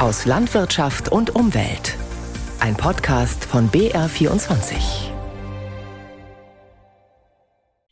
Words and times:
aus 0.00 0.24
Landwirtschaft 0.24 1.12
und 1.12 1.34
Umwelt. 1.34 1.94
Ein 2.58 2.74
Podcast 2.74 3.44
von 3.44 3.68
BR24. 3.68 5.10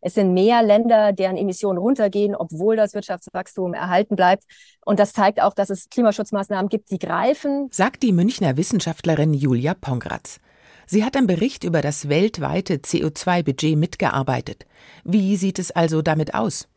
Es 0.00 0.14
sind 0.14 0.32
mehr 0.32 0.62
Länder, 0.62 1.12
deren 1.12 1.36
Emissionen 1.36 1.76
runtergehen, 1.78 2.34
obwohl 2.34 2.76
das 2.76 2.94
Wirtschaftswachstum 2.94 3.74
erhalten 3.74 4.16
bleibt. 4.16 4.44
Und 4.86 5.00
das 5.00 5.12
zeigt 5.12 5.42
auch, 5.42 5.52
dass 5.52 5.68
es 5.68 5.90
Klimaschutzmaßnahmen 5.90 6.70
gibt, 6.70 6.90
die 6.90 6.98
greifen. 6.98 7.68
Sagt 7.70 8.02
die 8.02 8.12
Münchner 8.12 8.56
Wissenschaftlerin 8.56 9.34
Julia 9.34 9.74
Pongratz. 9.74 10.40
Sie 10.86 11.04
hat 11.04 11.14
am 11.14 11.26
Bericht 11.26 11.62
über 11.62 11.82
das 11.82 12.08
weltweite 12.08 12.76
CO2-Budget 12.76 13.76
mitgearbeitet. 13.76 14.64
Wie 15.04 15.36
sieht 15.36 15.58
es 15.58 15.72
also 15.72 16.00
damit 16.00 16.32
aus? 16.32 16.68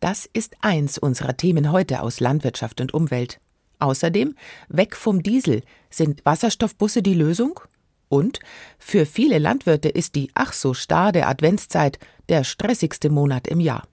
Das 0.00 0.28
ist 0.32 0.56
eins 0.60 0.98
unserer 0.98 1.36
Themen 1.36 1.70
heute 1.70 2.02
aus 2.02 2.18
Landwirtschaft 2.18 2.80
und 2.80 2.92
Umwelt. 2.92 3.38
Außerdem, 3.82 4.36
weg 4.68 4.94
vom 4.94 5.22
Diesel. 5.24 5.62
Sind 5.90 6.24
Wasserstoffbusse 6.24 7.02
die 7.02 7.14
Lösung? 7.14 7.58
Und 8.08 8.38
für 8.78 9.06
viele 9.06 9.38
Landwirte 9.38 9.88
ist 9.88 10.14
die 10.14 10.30
ach 10.34 10.52
so 10.52 10.72
starre 10.72 11.26
Adventszeit 11.26 11.98
der 12.28 12.44
stressigste 12.44 13.10
Monat 13.10 13.48
im 13.48 13.58
Jahr. 13.58 13.88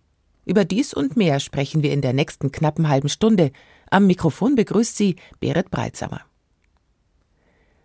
Über 0.46 0.64
dies 0.64 0.94
und 0.94 1.18
mehr 1.18 1.40
sprechen 1.40 1.82
wir 1.82 1.92
in 1.92 2.02
der 2.02 2.14
nächsten 2.14 2.52
knappen 2.52 2.88
halben 2.88 3.10
Stunde. 3.10 3.52
Am 3.90 4.06
Mikrofon 4.06 4.56
begrüßt 4.56 4.96
sie 4.96 5.16
Berit 5.40 5.72
Breitsamer. 5.72 6.22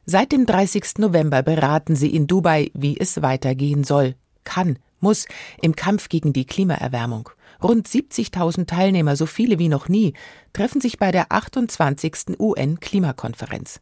Seit 0.04 0.32
dem 0.32 0.44
30. 0.44 0.98
November 0.98 1.42
beraten 1.42 1.96
sie 1.96 2.14
in 2.14 2.26
Dubai, 2.26 2.70
wie 2.74 3.00
es 3.00 3.22
weitergehen 3.22 3.84
soll, 3.84 4.14
kann, 4.44 4.78
muss 5.00 5.26
im 5.62 5.74
Kampf 5.74 6.10
gegen 6.10 6.34
die 6.34 6.44
Klimaerwärmung. 6.44 7.30
Rund 7.62 7.88
70.000 7.88 8.66
Teilnehmer, 8.66 9.16
so 9.16 9.26
viele 9.26 9.58
wie 9.58 9.68
noch 9.68 9.88
nie, 9.88 10.14
treffen 10.52 10.80
sich 10.80 10.98
bei 10.98 11.12
der 11.12 11.32
28. 11.32 12.38
UN-Klimakonferenz. 12.38 13.80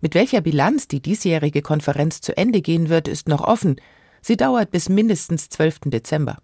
Mit 0.00 0.14
welcher 0.14 0.40
Bilanz 0.40 0.88
die 0.88 1.00
diesjährige 1.00 1.62
Konferenz 1.62 2.20
zu 2.20 2.36
Ende 2.36 2.60
gehen 2.60 2.88
wird, 2.88 3.08
ist 3.08 3.28
noch 3.28 3.42
offen. 3.42 3.76
Sie 4.20 4.36
dauert 4.36 4.70
bis 4.70 4.88
mindestens 4.88 5.48
12. 5.48 5.80
Dezember. 5.86 6.38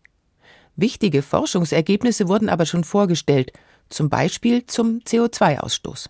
Wichtige 0.77 1.23
Forschungsergebnisse 1.23 2.28
wurden 2.28 2.48
aber 2.48 2.65
schon 2.65 2.84
vorgestellt, 2.84 3.53
zum 3.91 4.09
Beispiel 4.09 4.65
zum 4.67 5.00
CO2-Ausstoß. 5.00 6.09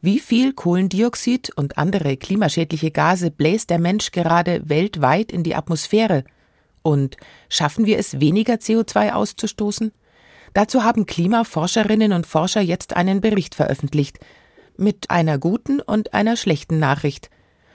Wie 0.00 0.18
viel 0.18 0.52
Kohlendioxid 0.52 1.50
und 1.56 1.78
andere 1.78 2.16
klimaschädliche 2.16 2.90
Gase 2.90 3.30
bläst 3.30 3.70
der 3.70 3.78
Mensch 3.78 4.10
gerade 4.10 4.68
weltweit 4.68 5.30
in 5.30 5.42
die 5.42 5.54
Atmosphäre? 5.54 6.24
Und 6.82 7.16
schaffen 7.48 7.86
wir 7.86 7.98
es, 7.98 8.20
weniger 8.20 8.54
CO2 8.54 9.12
auszustoßen? 9.12 9.92
Dazu 10.54 10.84
haben 10.84 11.06
Klimaforscherinnen 11.06 12.12
und 12.12 12.26
Forscher 12.26 12.60
jetzt 12.60 12.94
einen 12.94 13.20
Bericht 13.20 13.54
veröffentlicht. 13.54 14.18
Mit 14.76 15.10
einer 15.10 15.38
guten 15.38 15.80
und 15.80 16.14
einer 16.14 16.36
schlechten 16.36 16.78
Nachricht. 16.78 17.30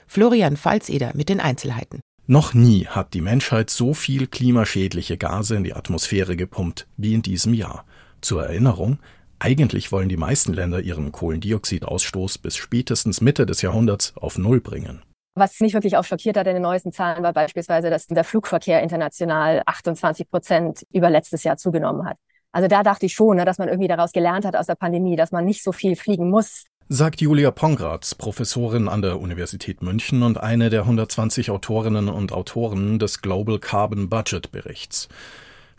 Florian 0.08 0.58
Falzeder 0.58 1.12
mit 1.16 1.30
den 1.30 1.40
Einzelheiten. 1.40 2.02
Noch 2.28 2.54
nie 2.54 2.88
hat 2.88 3.14
die 3.14 3.22
Menschheit 3.22 3.70
so 3.70 3.94
viel 3.94 4.28
klimaschädliche 4.28 5.18
Gase 5.18 5.56
in 5.56 5.64
die 5.64 5.74
Atmosphäre 5.74 6.36
gepumpt 6.36 6.88
wie 6.98 7.14
in 7.14 7.22
diesem 7.22 7.54
Jahr. 7.54 7.86
Zur 8.22 8.44
Erinnerung, 8.44 9.00
eigentlich 9.40 9.92
wollen 9.92 10.10
die 10.10 10.18
meisten 10.18 10.54
Länder 10.54 10.82
ihren 10.82 11.12
Kohlendioxidausstoß 11.12 12.40
bis 12.40 12.58
spätestens 12.58 13.22
Mitte 13.22 13.46
des 13.46 13.62
Jahrhunderts 13.62 14.14
auf 14.18 14.38
Null 14.38 14.60
bringen. 14.60 15.04
Was 15.40 15.60
mich 15.60 15.76
wirklich 15.76 15.98
auch 15.98 16.04
schockiert 16.04 16.36
hat 16.36 16.48
in 16.48 16.56
den 16.56 16.64
neuesten 16.64 16.92
Zahlen 16.92 17.22
war 17.22 17.32
beispielsweise, 17.32 17.92
dass 17.92 18.08
der 18.08 18.24
Flugverkehr 18.24 18.82
international 18.82 19.62
28 19.68 20.32
Prozent 20.32 20.84
über 20.92 21.12
letztes 21.12 21.44
Jahr 21.44 21.58
zugenommen 21.58 22.08
hat. 22.08 22.18
Also 22.52 22.68
da 22.68 22.82
dachte 22.82 23.06
ich 23.06 23.14
schon, 23.14 23.38
ne, 23.38 23.46
dass 23.46 23.60
man 23.60 23.68
irgendwie 23.68 23.88
daraus 23.88 24.14
gelernt 24.14 24.46
hat 24.46 24.56
aus 24.56 24.66
der 24.66 24.74
Pandemie, 24.74 25.16
dass 25.16 25.32
man 25.32 25.46
nicht 25.46 25.64
so 25.64 25.72
viel 25.72 25.96
fliegen 25.96 26.32
muss. 26.32 26.64
Sagt 26.90 27.22
Julia 27.22 27.52
Pongratz, 27.52 28.16
Professorin 28.16 28.88
an 28.88 29.04
der 29.04 29.20
Universität 29.20 29.84
München 29.84 30.24
und 30.24 30.40
eine 30.40 30.72
der 30.72 30.82
120 30.82 31.52
Autorinnen 31.52 32.10
und 32.10 32.32
Autoren 32.32 32.98
des 32.98 33.22
Global 33.22 33.60
Carbon 33.60 34.10
Budget 34.10 34.52
Berichts. 34.52 35.08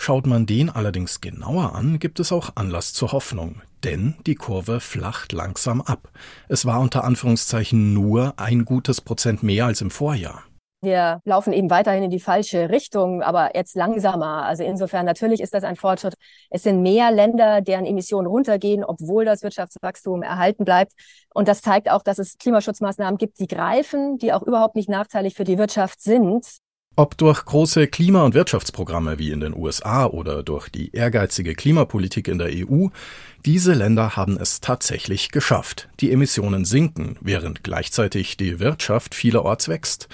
Schaut 0.00 0.26
man 0.26 0.46
den 0.46 0.70
allerdings 0.70 1.20
genauer 1.20 1.74
an, 1.74 1.98
gibt 1.98 2.20
es 2.20 2.32
auch 2.32 2.50
Anlass 2.54 2.94
zur 2.94 3.12
Hoffnung, 3.12 3.60
denn 3.84 4.14
die 4.26 4.36
Kurve 4.36 4.80
flacht 4.80 5.32
langsam 5.32 5.82
ab. 5.82 6.08
Es 6.48 6.64
war 6.64 6.80
unter 6.80 7.04
Anführungszeichen 7.04 7.92
nur 7.92 8.32
ein 8.38 8.64
gutes 8.64 9.00
Prozent 9.00 9.42
mehr 9.42 9.66
als 9.66 9.80
im 9.80 9.90
Vorjahr. 9.90 10.44
Wir 10.80 11.20
laufen 11.24 11.52
eben 11.52 11.70
weiterhin 11.70 12.04
in 12.04 12.10
die 12.10 12.20
falsche 12.20 12.70
Richtung, 12.70 13.20
aber 13.22 13.56
jetzt 13.56 13.74
langsamer. 13.74 14.44
Also 14.44 14.62
insofern 14.62 15.04
natürlich 15.04 15.40
ist 15.40 15.52
das 15.52 15.64
ein 15.64 15.74
Fortschritt. 15.74 16.14
Es 16.50 16.62
sind 16.62 16.82
mehr 16.82 17.10
Länder, 17.10 17.60
deren 17.60 17.84
Emissionen 17.84 18.28
runtergehen, 18.28 18.84
obwohl 18.84 19.24
das 19.24 19.42
Wirtschaftswachstum 19.42 20.22
erhalten 20.22 20.64
bleibt. 20.64 20.92
Und 21.34 21.48
das 21.48 21.62
zeigt 21.62 21.90
auch, 21.90 22.04
dass 22.04 22.20
es 22.20 22.38
Klimaschutzmaßnahmen 22.38 23.18
gibt, 23.18 23.40
die 23.40 23.48
greifen, 23.48 24.18
die 24.18 24.32
auch 24.32 24.42
überhaupt 24.42 24.76
nicht 24.76 24.88
nachteilig 24.88 25.34
für 25.34 25.42
die 25.42 25.58
Wirtschaft 25.58 26.00
sind. 26.00 26.46
Ob 26.98 27.16
durch 27.16 27.44
große 27.44 27.86
Klima- 27.86 28.24
und 28.24 28.34
Wirtschaftsprogramme 28.34 29.20
wie 29.20 29.30
in 29.30 29.38
den 29.38 29.54
USA 29.54 30.06
oder 30.06 30.42
durch 30.42 30.68
die 30.68 30.90
ehrgeizige 30.90 31.54
Klimapolitik 31.54 32.26
in 32.26 32.38
der 32.38 32.48
EU, 32.52 32.88
diese 33.46 33.72
Länder 33.72 34.16
haben 34.16 34.36
es 34.36 34.60
tatsächlich 34.60 35.30
geschafft. 35.30 35.88
Die 36.00 36.10
Emissionen 36.10 36.64
sinken, 36.64 37.16
während 37.20 37.62
gleichzeitig 37.62 38.36
die 38.36 38.58
Wirtschaft 38.58 39.14
vielerorts 39.14 39.68
wächst. 39.68 40.08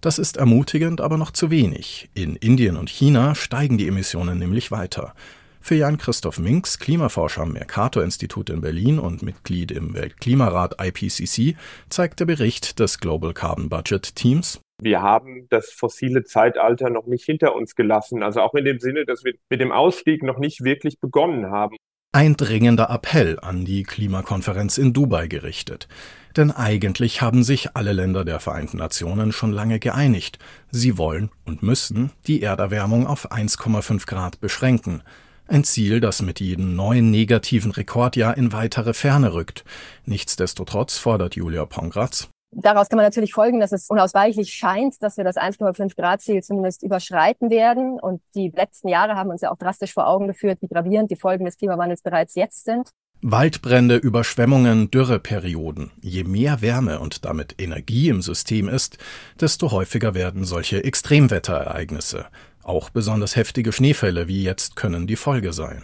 Das 0.00 0.20
ist 0.20 0.36
ermutigend, 0.36 1.00
aber 1.00 1.16
noch 1.16 1.32
zu 1.32 1.50
wenig. 1.50 2.08
In 2.14 2.36
Indien 2.36 2.76
und 2.76 2.88
China 2.88 3.34
steigen 3.34 3.76
die 3.76 3.88
Emissionen 3.88 4.38
nämlich 4.38 4.70
weiter. 4.70 5.14
Für 5.60 5.74
Jan-Christoph 5.74 6.38
Minks, 6.38 6.78
Klimaforscher 6.78 7.42
am 7.42 7.54
Mercator-Institut 7.54 8.48
in 8.50 8.60
Berlin 8.60 9.00
und 9.00 9.22
Mitglied 9.22 9.72
im 9.72 9.92
Weltklimarat 9.92 10.76
IPCC, 10.80 11.56
zeigt 11.88 12.20
der 12.20 12.26
Bericht 12.26 12.78
des 12.78 13.00
Global 13.00 13.34
Carbon 13.34 13.68
Budget 13.68 14.14
Teams, 14.14 14.60
wir 14.80 15.02
haben 15.02 15.46
das 15.50 15.70
fossile 15.70 16.24
Zeitalter 16.24 16.90
noch 16.90 17.06
nicht 17.06 17.24
hinter 17.24 17.54
uns 17.54 17.74
gelassen. 17.74 18.22
Also 18.22 18.40
auch 18.40 18.54
in 18.54 18.64
dem 18.64 18.78
Sinne, 18.78 19.04
dass 19.04 19.24
wir 19.24 19.34
mit 19.50 19.60
dem 19.60 19.72
Ausstieg 19.72 20.22
noch 20.22 20.38
nicht 20.38 20.62
wirklich 20.62 21.00
begonnen 21.00 21.50
haben. 21.50 21.76
Ein 22.12 22.36
dringender 22.36 22.88
Appell 22.88 23.38
an 23.40 23.64
die 23.64 23.82
Klimakonferenz 23.82 24.78
in 24.78 24.92
Dubai 24.94 25.26
gerichtet. 25.26 25.88
Denn 26.36 26.50
eigentlich 26.50 27.20
haben 27.20 27.42
sich 27.42 27.76
alle 27.76 27.92
Länder 27.92 28.24
der 28.24 28.40
Vereinten 28.40 28.78
Nationen 28.78 29.32
schon 29.32 29.52
lange 29.52 29.78
geeinigt. 29.78 30.38
Sie 30.70 30.96
wollen 30.96 31.30
und 31.44 31.62
müssen 31.62 32.10
die 32.26 32.40
Erderwärmung 32.42 33.06
auf 33.06 33.30
1,5 33.30 34.06
Grad 34.06 34.40
beschränken. 34.40 35.02
Ein 35.48 35.64
Ziel, 35.64 36.00
das 36.00 36.22
mit 36.22 36.40
jedem 36.40 36.76
neuen 36.76 37.10
negativen 37.10 37.72
Rekordjahr 37.72 38.36
in 38.36 38.52
weitere 38.52 38.94
Ferne 38.94 39.34
rückt. 39.34 39.64
Nichtsdestotrotz 40.04 40.98
fordert 40.98 41.36
Julia 41.36 41.66
Pongratz, 41.66 42.28
Daraus 42.50 42.88
kann 42.88 42.96
man 42.96 43.04
natürlich 43.04 43.34
folgen, 43.34 43.60
dass 43.60 43.72
es 43.72 43.90
unausweichlich 43.90 44.52
scheint, 44.52 45.02
dass 45.02 45.18
wir 45.18 45.24
das 45.24 45.36
1,5 45.36 45.94
Grad 45.96 46.22
Ziel 46.22 46.42
zumindest 46.42 46.82
überschreiten 46.82 47.50
werden. 47.50 48.00
Und 48.00 48.22
die 48.34 48.50
letzten 48.54 48.88
Jahre 48.88 49.16
haben 49.16 49.30
uns 49.30 49.42
ja 49.42 49.50
auch 49.50 49.58
drastisch 49.58 49.92
vor 49.92 50.06
Augen 50.06 50.28
geführt, 50.28 50.58
wie 50.62 50.68
gravierend 50.68 51.10
die 51.10 51.16
Folgen 51.16 51.44
des 51.44 51.56
Klimawandels 51.58 52.02
bereits 52.02 52.34
jetzt 52.34 52.64
sind. 52.64 52.88
Waldbrände, 53.20 53.96
Überschwemmungen, 53.96 54.90
Dürreperioden. 54.90 55.90
Je 56.00 56.24
mehr 56.24 56.62
Wärme 56.62 57.00
und 57.00 57.24
damit 57.24 57.56
Energie 57.58 58.08
im 58.08 58.22
System 58.22 58.68
ist, 58.68 58.96
desto 59.40 59.72
häufiger 59.72 60.14
werden 60.14 60.44
solche 60.44 60.84
Extremwetterereignisse. 60.84 62.26
Auch 62.62 62.90
besonders 62.90 63.34
heftige 63.34 63.72
Schneefälle 63.72 64.28
wie 64.28 64.44
jetzt 64.44 64.76
können 64.76 65.06
die 65.06 65.16
Folge 65.16 65.52
sein. 65.52 65.82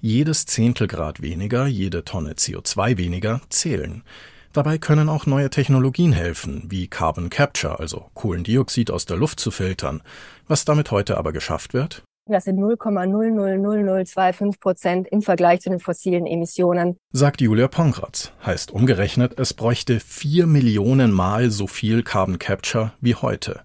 Jedes 0.00 0.46
Zehntelgrad 0.46 1.20
weniger, 1.20 1.66
jede 1.66 2.04
Tonne 2.04 2.34
CO2 2.34 2.96
weniger 2.96 3.40
zählen. 3.50 4.04
Dabei 4.52 4.78
können 4.78 5.08
auch 5.08 5.26
neue 5.26 5.50
Technologien 5.50 6.12
helfen, 6.12 6.64
wie 6.68 6.88
Carbon 6.88 7.30
Capture, 7.30 7.78
also 7.78 8.06
Kohlendioxid 8.14 8.90
aus 8.90 9.04
der 9.04 9.16
Luft 9.16 9.40
zu 9.40 9.50
filtern. 9.50 10.02
Was 10.46 10.64
damit 10.64 10.90
heute 10.90 11.18
aber 11.18 11.32
geschafft 11.32 11.74
wird? 11.74 12.02
Das 12.30 12.44
sind 12.44 12.58
0,000025 12.58 14.60
Prozent 14.60 15.08
im 15.08 15.22
Vergleich 15.22 15.60
zu 15.60 15.70
den 15.70 15.80
fossilen 15.80 16.26
Emissionen. 16.26 16.98
Sagt 17.10 17.40
Julia 17.40 17.68
Pongratz. 17.68 18.32
Heißt 18.44 18.70
umgerechnet, 18.70 19.38
es 19.38 19.54
bräuchte 19.54 19.98
vier 19.98 20.46
Millionen 20.46 21.10
Mal 21.10 21.50
so 21.50 21.66
viel 21.66 22.02
Carbon 22.02 22.38
Capture 22.38 22.92
wie 23.00 23.14
heute. 23.14 23.62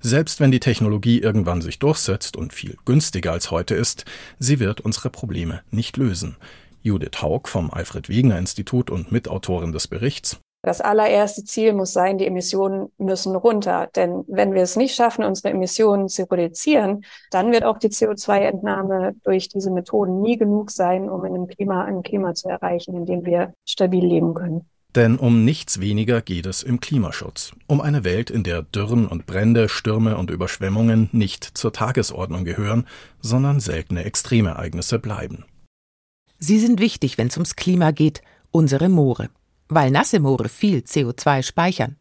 Selbst 0.00 0.40
wenn 0.40 0.50
die 0.50 0.60
Technologie 0.60 1.20
irgendwann 1.20 1.60
sich 1.60 1.78
durchsetzt 1.78 2.36
und 2.36 2.54
viel 2.54 2.78
günstiger 2.86 3.32
als 3.32 3.50
heute 3.50 3.74
ist, 3.74 4.06
sie 4.38 4.60
wird 4.60 4.80
unsere 4.80 5.10
Probleme 5.10 5.60
nicht 5.70 5.98
lösen. 5.98 6.36
Judith 6.86 7.20
Haug 7.20 7.48
vom 7.48 7.70
Alfred 7.72 8.08
Wegener 8.08 8.38
Institut 8.38 8.90
und 8.90 9.10
Mitautorin 9.10 9.72
des 9.72 9.88
Berichts. 9.88 10.38
Das 10.62 10.80
allererste 10.80 11.44
Ziel 11.44 11.72
muss 11.74 11.92
sein, 11.92 12.18
die 12.18 12.26
Emissionen 12.26 12.88
müssen 12.98 13.36
runter. 13.36 13.88
Denn 13.94 14.24
wenn 14.26 14.52
wir 14.54 14.62
es 14.62 14.76
nicht 14.76 14.94
schaffen, 14.94 15.24
unsere 15.24 15.50
Emissionen 15.50 16.08
zu 16.08 16.24
reduzieren, 16.24 17.04
dann 17.30 17.52
wird 17.52 17.64
auch 17.64 17.78
die 17.78 17.88
CO2-Entnahme 17.88 19.14
durch 19.24 19.48
diese 19.48 19.70
Methoden 19.70 20.20
nie 20.22 20.36
genug 20.36 20.70
sein, 20.70 21.08
um 21.08 21.24
in 21.24 21.34
einem 21.34 21.46
Klima 21.46 21.84
ein 21.84 22.02
Klima 22.02 22.34
zu 22.34 22.48
erreichen, 22.48 22.96
in 22.96 23.06
dem 23.06 23.24
wir 23.24 23.52
stabil 23.64 24.04
leben 24.04 24.34
können. 24.34 24.68
Denn 24.96 25.18
um 25.18 25.44
nichts 25.44 25.80
weniger 25.80 26.22
geht 26.22 26.46
es 26.46 26.62
im 26.62 26.80
Klimaschutz. 26.80 27.52
Um 27.66 27.80
eine 27.80 28.02
Welt, 28.02 28.30
in 28.30 28.44
der 28.44 28.62
Dürren 28.62 29.06
und 29.06 29.26
Brände, 29.26 29.68
Stürme 29.68 30.16
und 30.16 30.30
Überschwemmungen 30.30 31.10
nicht 31.12 31.44
zur 31.44 31.72
Tagesordnung 31.72 32.44
gehören, 32.44 32.86
sondern 33.20 33.60
seltene 33.60 34.04
Extremereignisse 34.04 34.98
bleiben. 34.98 35.44
Sie 36.38 36.58
sind 36.58 36.80
wichtig, 36.80 37.18
wenn 37.18 37.28
es 37.28 37.36
ums 37.36 37.56
Klima 37.56 37.90
geht, 37.90 38.22
unsere 38.50 38.88
Moore. 38.88 39.28
weil 39.68 39.90
nasse 39.90 40.20
Moore 40.20 40.48
viel 40.48 40.80
CO2 40.80 41.42
speichern. 41.42 41.96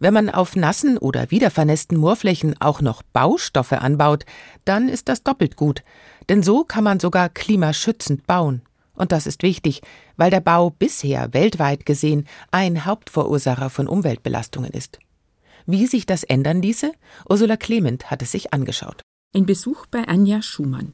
Wenn 0.00 0.14
man 0.14 0.30
auf 0.30 0.56
nassen 0.56 0.98
oder 0.98 1.30
wiedervernässten 1.30 1.98
Moorflächen 1.98 2.60
auch 2.60 2.80
noch 2.80 3.02
Baustoffe 3.02 3.72
anbaut, 3.72 4.24
dann 4.64 4.88
ist 4.88 5.08
das 5.08 5.22
doppelt 5.22 5.56
gut, 5.56 5.82
denn 6.28 6.42
so 6.42 6.64
kann 6.64 6.84
man 6.84 7.00
sogar 7.00 7.28
klimaschützend 7.28 8.26
bauen. 8.26 8.62
Und 8.94 9.12
das 9.12 9.26
ist 9.26 9.42
wichtig, 9.42 9.82
weil 10.16 10.30
der 10.30 10.40
Bau 10.40 10.70
bisher 10.70 11.34
weltweit 11.34 11.84
gesehen 11.84 12.26
ein 12.50 12.84
Hauptverursacher 12.84 13.70
von 13.70 13.88
Umweltbelastungen 13.88 14.70
ist. 14.70 14.98
Wie 15.66 15.86
sich 15.86 16.06
das 16.06 16.22
ändern 16.22 16.62
ließe? 16.62 16.92
Ursula 17.28 17.56
Clement 17.56 18.10
hat 18.10 18.22
es 18.22 18.32
sich 18.32 18.52
angeschaut. 18.52 19.02
Ein 19.34 19.46
Besuch 19.46 19.86
bei 19.86 20.06
Anja 20.06 20.42
Schumann. 20.42 20.92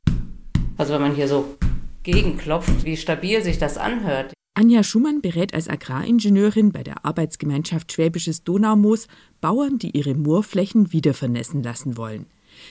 Also 0.78 0.94
wenn 0.94 1.02
man 1.02 1.14
hier 1.14 1.28
so 1.28 1.56
gegenklopft, 2.02 2.84
wie 2.84 2.96
stabil 2.96 3.42
sich 3.42 3.58
das 3.58 3.76
anhört. 3.78 4.32
Anja 4.54 4.82
Schumann 4.82 5.20
berät 5.20 5.54
als 5.54 5.68
Agraringenieurin 5.68 6.72
bei 6.72 6.82
der 6.82 7.04
Arbeitsgemeinschaft 7.04 7.92
Schwäbisches 7.92 8.44
Donaumoos 8.44 9.06
Bauern, 9.40 9.78
die 9.78 9.96
ihre 9.96 10.14
Moorflächen 10.14 10.92
wiedervernässen 10.92 11.62
lassen 11.62 11.96
wollen. 11.96 12.26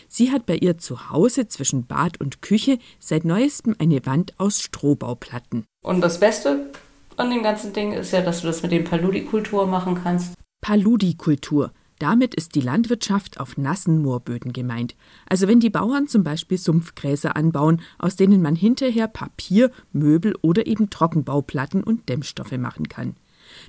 Sie 0.08 0.32
hat 0.32 0.46
bei 0.46 0.56
ihr 0.56 0.78
zu 0.78 1.10
Hause 1.10 1.48
zwischen 1.48 1.88
Bad 1.88 2.20
und 2.20 2.42
Küche 2.42 2.80
seit 3.00 3.26
neuestem 3.26 3.76
eine 3.80 4.06
Wand 4.06 4.34
aus 4.38 4.62
Strohbauplatten. 4.62 5.66
Und 5.84 6.02
das 6.02 6.20
Beste 6.20 6.70
an 7.18 7.32
dem 7.32 7.44
ganzen 7.44 7.74
Ding 7.74 7.94
ist 7.94 8.12
ja, 8.12 8.22
dass 8.22 8.42
du 8.42 8.48
das 8.48 8.62
mit 8.62 8.72
dem 8.72 8.84
Paludikultur 8.84 9.66
machen 9.68 9.96
kannst. 10.04 10.34
Paludikultur. 10.62 11.72
Damit 12.00 12.34
ist 12.34 12.56
die 12.56 12.62
Landwirtschaft 12.62 13.42
auf 13.42 13.58
nassen 13.58 14.02
Moorböden 14.02 14.54
gemeint. 14.54 14.96
Also 15.28 15.50
wenn 15.50 15.60
die 15.60 15.70
Bauern 15.70 16.08
zum 16.08 16.24
Beispiel 16.24 16.58
Sumpfgräser 16.58 17.36
anbauen, 17.36 17.82
aus 17.98 18.16
denen 18.16 18.42
man 18.42 18.56
hinterher 18.56 19.10
Papier, 19.10 19.70
Möbel 19.92 20.34
oder 20.42 20.66
eben 20.66 20.90
Trockenbauplatten 20.90 21.84
und 21.84 22.08
Dämmstoffe 22.08 22.58
machen 22.58 22.88
kann. 22.88 23.16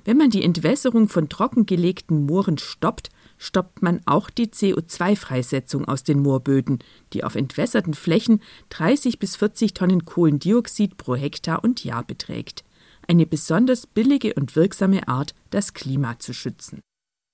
Wenn 0.05 0.17
man 0.17 0.29
die 0.29 0.43
Entwässerung 0.43 1.09
von 1.09 1.27
trockengelegten 1.27 2.25
Mooren 2.25 2.57
stoppt, 2.57 3.09
stoppt 3.37 3.81
man 3.81 3.99
auch 4.05 4.29
die 4.29 4.47
CO2-Freisetzung 4.47 5.85
aus 5.85 6.03
den 6.03 6.21
Moorböden, 6.21 6.79
die 7.13 7.23
auf 7.23 7.35
entwässerten 7.35 7.93
Flächen 7.95 8.41
30 8.69 9.19
bis 9.19 9.35
40 9.35 9.73
Tonnen 9.73 10.05
Kohlendioxid 10.05 10.97
pro 10.97 11.15
Hektar 11.15 11.63
und 11.63 11.83
Jahr 11.83 12.03
beträgt. 12.03 12.63
Eine 13.07 13.25
besonders 13.25 13.87
billige 13.87 14.35
und 14.35 14.55
wirksame 14.55 15.07
Art, 15.07 15.33
das 15.49 15.73
Klima 15.73 16.19
zu 16.19 16.33
schützen. 16.33 16.81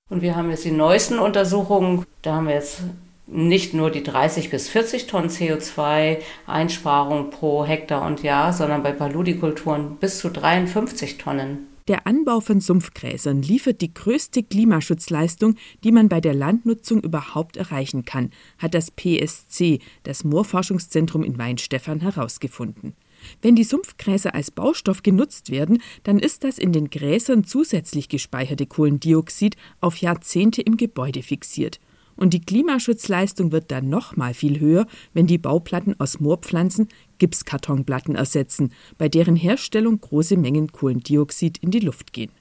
Und 0.09 0.21
wir 0.21 0.35
haben 0.35 0.49
jetzt 0.49 0.65
die 0.65 0.71
neuesten 0.71 1.19
Untersuchungen, 1.19 2.05
da 2.21 2.35
haben 2.35 2.47
wir 2.47 2.55
jetzt 2.55 2.81
nicht 3.27 3.73
nur 3.73 3.91
die 3.91 4.03
30 4.03 4.49
bis 4.49 4.69
40 4.69 5.07
Tonnen 5.07 5.29
CO2-Einsparung 5.29 7.29
pro 7.29 7.65
Hektar 7.65 8.05
und 8.05 8.23
Jahr, 8.23 8.53
sondern 8.53 8.83
bei 8.83 8.93
Paludikulturen 8.93 9.97
bis 9.97 10.19
zu 10.19 10.29
53 10.29 11.17
Tonnen. 11.17 11.67
Der 11.89 12.05
Anbau 12.05 12.41
von 12.41 12.59
Sumpfgräsern 12.59 13.41
liefert 13.41 13.79
die 13.79 13.93
größte 13.93 14.43
Klimaschutzleistung, 14.43 15.55
die 15.85 15.93
man 15.93 16.09
bei 16.09 16.19
der 16.19 16.33
Landnutzung 16.33 17.01
überhaupt 17.01 17.55
erreichen 17.55 18.03
kann, 18.03 18.31
hat 18.57 18.73
das 18.73 18.91
PSC, 18.91 19.79
das 20.03 20.25
Moorforschungszentrum 20.25 21.23
in 21.23 21.37
Weinstefan, 21.37 22.01
herausgefunden. 22.01 22.93
Wenn 23.41 23.55
die 23.55 23.63
Sumpfgräser 23.63 24.35
als 24.35 24.51
Baustoff 24.51 25.03
genutzt 25.03 25.51
werden, 25.51 25.81
dann 26.03 26.19
ist 26.19 26.43
das 26.43 26.57
in 26.57 26.71
den 26.71 26.89
Gräsern 26.89 27.43
zusätzlich 27.43 28.09
gespeicherte 28.09 28.65
Kohlendioxid 28.65 29.55
auf 29.81 29.97
Jahrzehnte 29.97 30.61
im 30.61 30.77
Gebäude 30.77 31.23
fixiert. 31.23 31.79
Und 32.15 32.33
die 32.33 32.41
Klimaschutzleistung 32.41 33.51
wird 33.51 33.71
dann 33.71 33.89
noch 33.89 34.17
mal 34.17 34.33
viel 34.33 34.59
höher, 34.59 34.87
wenn 35.13 35.27
die 35.27 35.37
Bauplatten 35.37 35.99
aus 35.99 36.19
Moorpflanzen 36.19 36.87
Gipskartonplatten 37.19 38.15
ersetzen, 38.15 38.73
bei 38.97 39.07
deren 39.07 39.35
Herstellung 39.35 40.01
große 40.01 40.35
Mengen 40.35 40.71
Kohlendioxid 40.71 41.59
in 41.59 41.71
die 41.71 41.79
Luft 41.79 42.13
gehen. 42.13 42.31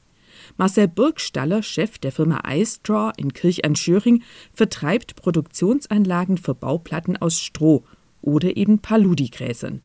Marcel 0.57 0.89
Burgstaller, 0.89 1.63
Chef 1.63 1.99
der 1.99 2.13
Firma 2.13 2.43
iStraw 2.49 3.13
in 3.17 3.33
Kirch 3.33 3.65
an 3.65 3.77
Schöring, 3.77 4.23
vertreibt 4.53 5.17
Produktionsanlagen 5.17 6.39
für 6.39 6.55
Bauplatten 6.55 7.17
aus 7.17 7.41
Stroh 7.41 7.85
oder 8.23 8.57
eben 8.57 8.81
Paludigräsern. 8.81 9.83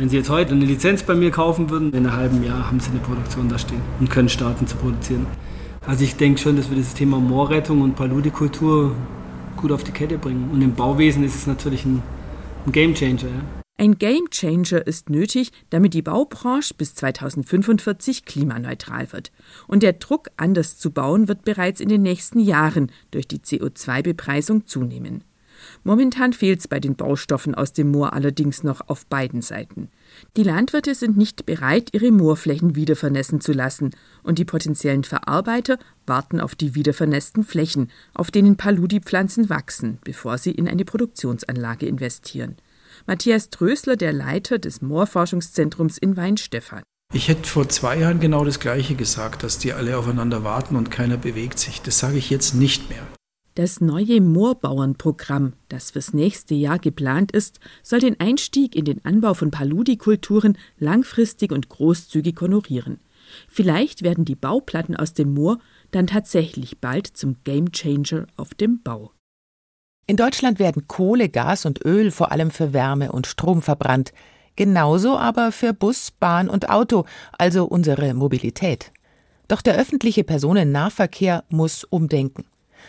Wenn 0.00 0.08
Sie 0.08 0.16
jetzt 0.16 0.30
heute 0.30 0.52
eine 0.52 0.64
Lizenz 0.64 1.02
bei 1.02 1.14
mir 1.14 1.30
kaufen 1.30 1.68
würden, 1.68 1.92
in 1.92 2.06
einem 2.06 2.16
halben 2.16 2.42
Jahr 2.42 2.68
haben 2.68 2.80
Sie 2.80 2.90
eine 2.90 3.00
Produktion 3.00 3.50
da 3.50 3.58
stehen 3.58 3.82
und 3.98 4.08
können 4.08 4.30
starten 4.30 4.66
zu 4.66 4.76
produzieren. 4.76 5.26
Also 5.86 6.04
ich 6.04 6.16
denke 6.16 6.40
schon, 6.40 6.56
dass 6.56 6.70
wir 6.70 6.78
das 6.78 6.94
Thema 6.94 7.20
Moorrettung 7.20 7.82
und 7.82 7.96
Paludikultur 7.96 8.96
gut 9.58 9.70
auf 9.70 9.84
die 9.84 9.92
Kette 9.92 10.16
bringen. 10.16 10.48
Und 10.52 10.62
im 10.62 10.74
Bauwesen 10.74 11.22
ist 11.22 11.34
es 11.34 11.46
natürlich 11.46 11.84
ein, 11.84 12.02
ein 12.64 12.72
Gamechanger. 12.72 13.24
Ja. 13.24 13.62
Ein 13.76 13.98
Gamechanger 13.98 14.86
ist 14.86 15.10
nötig, 15.10 15.52
damit 15.68 15.92
die 15.92 16.00
Baubranche 16.00 16.72
bis 16.72 16.94
2045 16.94 18.24
klimaneutral 18.24 19.12
wird. 19.12 19.32
Und 19.66 19.82
der 19.82 19.92
Druck, 19.92 20.28
anders 20.38 20.78
zu 20.78 20.92
bauen, 20.92 21.28
wird 21.28 21.44
bereits 21.44 21.78
in 21.78 21.90
den 21.90 22.00
nächsten 22.00 22.40
Jahren 22.40 22.90
durch 23.10 23.28
die 23.28 23.40
CO2-Bepreisung 23.40 24.66
zunehmen. 24.66 25.24
Momentan 25.82 26.32
fehlt 26.32 26.60
es 26.60 26.68
bei 26.68 26.78
den 26.78 26.94
Baustoffen 26.94 27.54
aus 27.54 27.72
dem 27.72 27.90
Moor 27.90 28.12
allerdings 28.12 28.62
noch 28.62 28.88
auf 28.88 29.06
beiden 29.06 29.40
Seiten. 29.40 29.88
Die 30.36 30.42
Landwirte 30.42 30.94
sind 30.94 31.16
nicht 31.16 31.46
bereit, 31.46 31.88
ihre 31.92 32.10
Moorflächen 32.10 32.74
wieder 32.76 32.96
vernässen 32.96 33.40
zu 33.40 33.52
lassen, 33.52 33.90
und 34.22 34.38
die 34.38 34.44
potenziellen 34.44 35.04
Verarbeiter 35.04 35.78
warten 36.06 36.40
auf 36.40 36.54
die 36.54 36.74
wiedervernässten 36.74 37.44
Flächen, 37.44 37.90
auf 38.14 38.30
denen 38.30 38.56
Paludi-Pflanzen 38.56 39.48
wachsen, 39.48 39.98
bevor 40.04 40.36
sie 40.36 40.50
in 40.50 40.68
eine 40.68 40.84
Produktionsanlage 40.84 41.86
investieren. 41.86 42.56
Matthias 43.06 43.50
Trösler, 43.50 43.96
der 43.96 44.12
Leiter 44.12 44.58
des 44.58 44.82
Moorforschungszentrums 44.82 45.96
in 45.96 46.16
Weinstefan. 46.16 46.82
Ich 47.12 47.28
hätte 47.28 47.48
vor 47.48 47.68
zwei 47.68 47.98
Jahren 47.98 48.20
genau 48.20 48.44
das 48.44 48.60
Gleiche 48.60 48.94
gesagt, 48.94 49.42
dass 49.42 49.58
die 49.58 49.72
alle 49.72 49.96
aufeinander 49.96 50.44
warten 50.44 50.76
und 50.76 50.90
keiner 50.90 51.16
bewegt 51.16 51.58
sich. 51.58 51.82
Das 51.82 51.98
sage 51.98 52.18
ich 52.18 52.30
jetzt 52.30 52.54
nicht 52.54 52.88
mehr. 52.88 53.06
Das 53.60 53.82
neue 53.82 54.22
Moorbauernprogramm, 54.22 55.52
das 55.68 55.90
fürs 55.90 56.14
nächste 56.14 56.54
Jahr 56.54 56.78
geplant 56.78 57.30
ist, 57.30 57.60
soll 57.82 57.98
den 57.98 58.18
Einstieg 58.18 58.74
in 58.74 58.86
den 58.86 59.04
Anbau 59.04 59.34
von 59.34 59.50
Paludikulturen 59.50 60.56
langfristig 60.78 61.52
und 61.52 61.68
großzügig 61.68 62.40
honorieren. 62.40 63.00
Vielleicht 63.48 64.02
werden 64.02 64.24
die 64.24 64.34
Bauplatten 64.34 64.96
aus 64.96 65.12
dem 65.12 65.34
Moor 65.34 65.58
dann 65.90 66.06
tatsächlich 66.06 66.80
bald 66.80 67.06
zum 67.06 67.36
Gamechanger 67.44 68.28
auf 68.38 68.54
dem 68.54 68.82
Bau. 68.82 69.12
In 70.06 70.16
Deutschland 70.16 70.58
werden 70.58 70.88
Kohle, 70.88 71.28
Gas 71.28 71.66
und 71.66 71.84
Öl 71.84 72.10
vor 72.12 72.32
allem 72.32 72.50
für 72.50 72.72
Wärme 72.72 73.12
und 73.12 73.26
Strom 73.26 73.60
verbrannt, 73.60 74.14
genauso 74.56 75.18
aber 75.18 75.52
für 75.52 75.74
Bus, 75.74 76.12
Bahn 76.12 76.48
und 76.48 76.70
Auto, 76.70 77.04
also 77.36 77.66
unsere 77.66 78.14
Mobilität. 78.14 78.90
Doch 79.48 79.60
der 79.60 79.76
öffentliche 79.76 80.24
Personennahverkehr 80.24 81.44
muss 81.50 81.84
umdenken. 81.84 82.46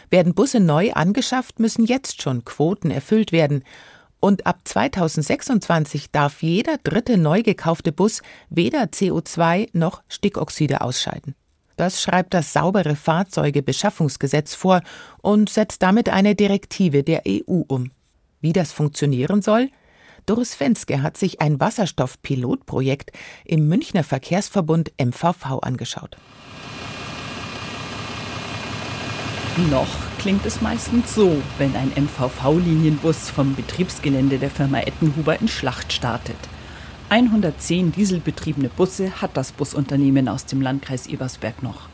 Werden 0.10 0.34
Busse 0.34 0.60
neu 0.60 0.92
angeschafft, 0.94 1.60
müssen 1.60 1.86
jetzt 1.86 2.22
schon 2.22 2.46
Quoten 2.46 2.92
erfüllt 2.92 3.32
werden. 3.32 3.64
Und 4.20 4.46
ab 4.46 4.60
2026 4.66 6.12
darf 6.12 6.44
jeder 6.44 6.78
dritte 6.78 7.18
neu 7.18 7.42
gekaufte 7.42 7.92
Bus 7.92 8.22
weder 8.50 8.84
CO2 8.84 9.70
noch 9.74 10.04
Stickoxide 10.08 10.82
ausscheiden. 10.82 11.36
Das 11.76 12.02
schreibt 12.02 12.36
das 12.36 12.54
saubere 12.54 12.96
Fahrzeugebeschaffungsgesetz 12.96 14.54
vor 14.54 14.82
und 15.22 15.50
setzt 15.50 15.82
damit 15.82 16.10
eine 16.10 16.36
Direktive 16.36 17.02
der 17.02 17.24
EU 17.28 17.64
um. 17.68 17.90
Wie 18.40 18.54
das 18.54 18.72
funktionieren 18.72 19.42
soll? 19.42 19.70
Doris 20.28 20.54
Fenske 20.54 21.02
hat 21.02 21.18
sich 21.18 21.42
ein 21.42 21.60
Wasserstoff-Pilotprojekt 21.60 23.12
im 23.46 23.68
Münchner 23.68 24.04
Verkehrsverbund 24.04 24.92
MVV 25.02 25.60
angeschaut. 25.62 26.18
Noch 29.58 29.90
klingt 30.18 30.46
es 30.46 30.62
meistens 30.62 31.14
so, 31.14 31.36
wenn 31.58 31.76
ein 31.76 31.92
MVV-Linienbus 31.98 33.30
vom 33.30 33.54
Betriebsgelände 33.54 34.38
der 34.38 34.50
Firma 34.50 34.80
Ettenhuber 34.80 35.42
in 35.42 35.50
Schlacht 35.50 35.92
startet. 35.92 36.38
110 37.10 37.92
dieselbetriebene 37.92 38.70
Busse 38.70 39.22
hat 39.22 39.36
das 39.36 39.52
Busunternehmen 39.52 40.30
aus 40.30 40.46
dem 40.46 40.62
Landkreis 40.62 41.06
Ebersberg 41.06 41.64
noch. 41.64 41.90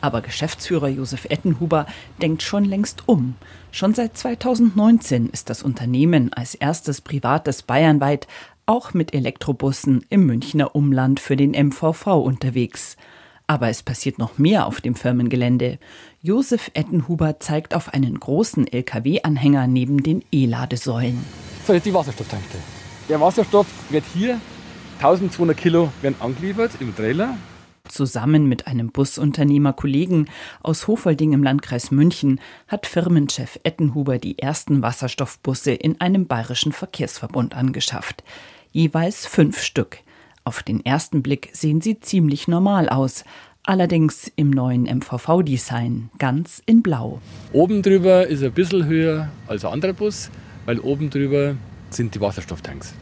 Aber 0.00 0.20
Geschäftsführer 0.20 0.88
Josef 0.88 1.26
Ettenhuber 1.26 1.86
denkt 2.20 2.42
schon 2.42 2.64
längst 2.64 3.04
um. 3.06 3.36
Schon 3.70 3.94
seit 3.94 4.16
2019 4.16 5.28
ist 5.28 5.48
das 5.48 5.62
Unternehmen 5.62 6.32
als 6.32 6.56
erstes 6.56 7.00
privates 7.00 7.62
bayernweit 7.62 8.26
auch 8.66 8.94
mit 8.94 9.14
Elektrobussen 9.14 10.04
im 10.10 10.26
Münchner 10.26 10.74
Umland 10.74 11.20
für 11.20 11.36
den 11.36 11.52
MVV 11.52 12.06
unterwegs. 12.24 12.96
Aber 13.46 13.68
es 13.68 13.82
passiert 13.82 14.18
noch 14.18 14.38
mehr 14.38 14.66
auf 14.66 14.80
dem 14.80 14.94
Firmengelände. 14.94 15.78
Josef 16.20 16.70
Ettenhuber 16.74 17.38
zeigt 17.38 17.74
auf 17.74 17.94
einen 17.94 18.18
großen 18.18 18.66
LKW-Anhänger 18.66 19.66
neben 19.68 20.02
den 20.02 20.24
E-Ladesäulen. 20.32 21.24
So, 21.66 21.72
jetzt 21.72 21.86
die 21.86 21.94
Wasserstofftankstelle. 21.94 22.62
Der 23.08 23.20
Wasserstoff 23.20 23.66
wird 23.90 24.04
hier 24.12 24.40
1200 24.98 25.56
Kilo 25.56 25.92
werden 26.00 26.16
angeliefert 26.20 26.72
im 26.80 26.96
Trailer. 26.96 27.36
Zusammen 27.86 28.46
mit 28.48 28.66
einem 28.66 28.90
Busunternehmer 28.90 29.72
Kollegen 29.74 30.26
aus 30.62 30.88
Hofolding 30.88 31.32
im 31.32 31.42
Landkreis 31.44 31.90
München 31.90 32.40
hat 32.66 32.86
Firmenchef 32.86 33.60
Ettenhuber 33.62 34.18
die 34.18 34.38
ersten 34.38 34.82
Wasserstoffbusse 34.82 35.72
in 35.72 36.00
einem 36.00 36.26
bayerischen 36.26 36.72
Verkehrsverbund 36.72 37.54
angeschafft. 37.54 38.24
Jeweils 38.72 39.26
fünf 39.26 39.62
Stück. 39.62 39.98
Auf 40.46 40.62
den 40.62 40.86
ersten 40.86 41.24
Blick 41.24 41.50
sehen 41.52 41.80
sie 41.80 41.98
ziemlich 41.98 42.46
normal 42.46 42.88
aus. 42.88 43.24
allerdings 43.64 44.30
im 44.36 44.50
neuen 44.50 44.84
MVV-Design, 44.84 46.10
ganz 46.18 46.62
in 46.66 46.82
Blau. 46.82 47.20
Oben 47.52 47.82
drüber 47.82 48.24
ist 48.24 48.44
ein 48.44 48.52
bisschen 48.52 48.86
höher 48.86 49.28
als 49.48 49.64
ein 49.64 49.72
anderer 49.72 49.92
Bus, 49.92 50.30
weil 50.64 50.78
oben 50.78 51.10
drüber 51.10 51.56
sind 51.90 52.14
die 52.14 52.20
Wasserstofftanks. 52.20 52.94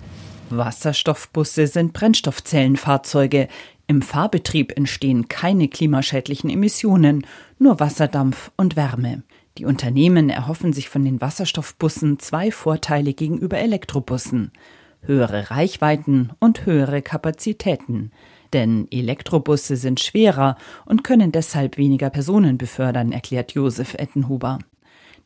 Wasserstoffbusse 0.48 1.66
sind 1.66 1.92
Brennstoffzellenfahrzeuge. 1.92 3.48
Im 3.88 4.00
Fahrbetrieb 4.00 4.74
entstehen 4.74 5.28
keine 5.28 5.68
klimaschädlichen 5.68 6.48
Emissionen, 6.48 7.26
nur 7.58 7.78
Wasserdampf 7.78 8.52
und 8.56 8.74
Wärme. 8.74 9.22
Die 9.58 9.66
Unternehmen 9.66 10.30
erhoffen 10.30 10.72
sich 10.72 10.88
von 10.88 11.04
den 11.04 11.20
Wasserstoffbussen 11.20 12.18
zwei 12.18 12.50
Vorteile 12.50 13.12
gegenüber 13.12 13.58
Elektrobussen 13.58 14.50
höhere 15.06 15.50
Reichweiten 15.50 16.32
und 16.38 16.66
höhere 16.66 17.02
Kapazitäten. 17.02 18.10
Denn 18.52 18.86
Elektrobusse 18.90 19.76
sind 19.76 20.00
schwerer 20.00 20.56
und 20.86 21.04
können 21.04 21.32
deshalb 21.32 21.76
weniger 21.76 22.10
Personen 22.10 22.58
befördern, 22.58 23.12
erklärt 23.12 23.52
Josef 23.52 23.94
Ettenhuber. 23.94 24.58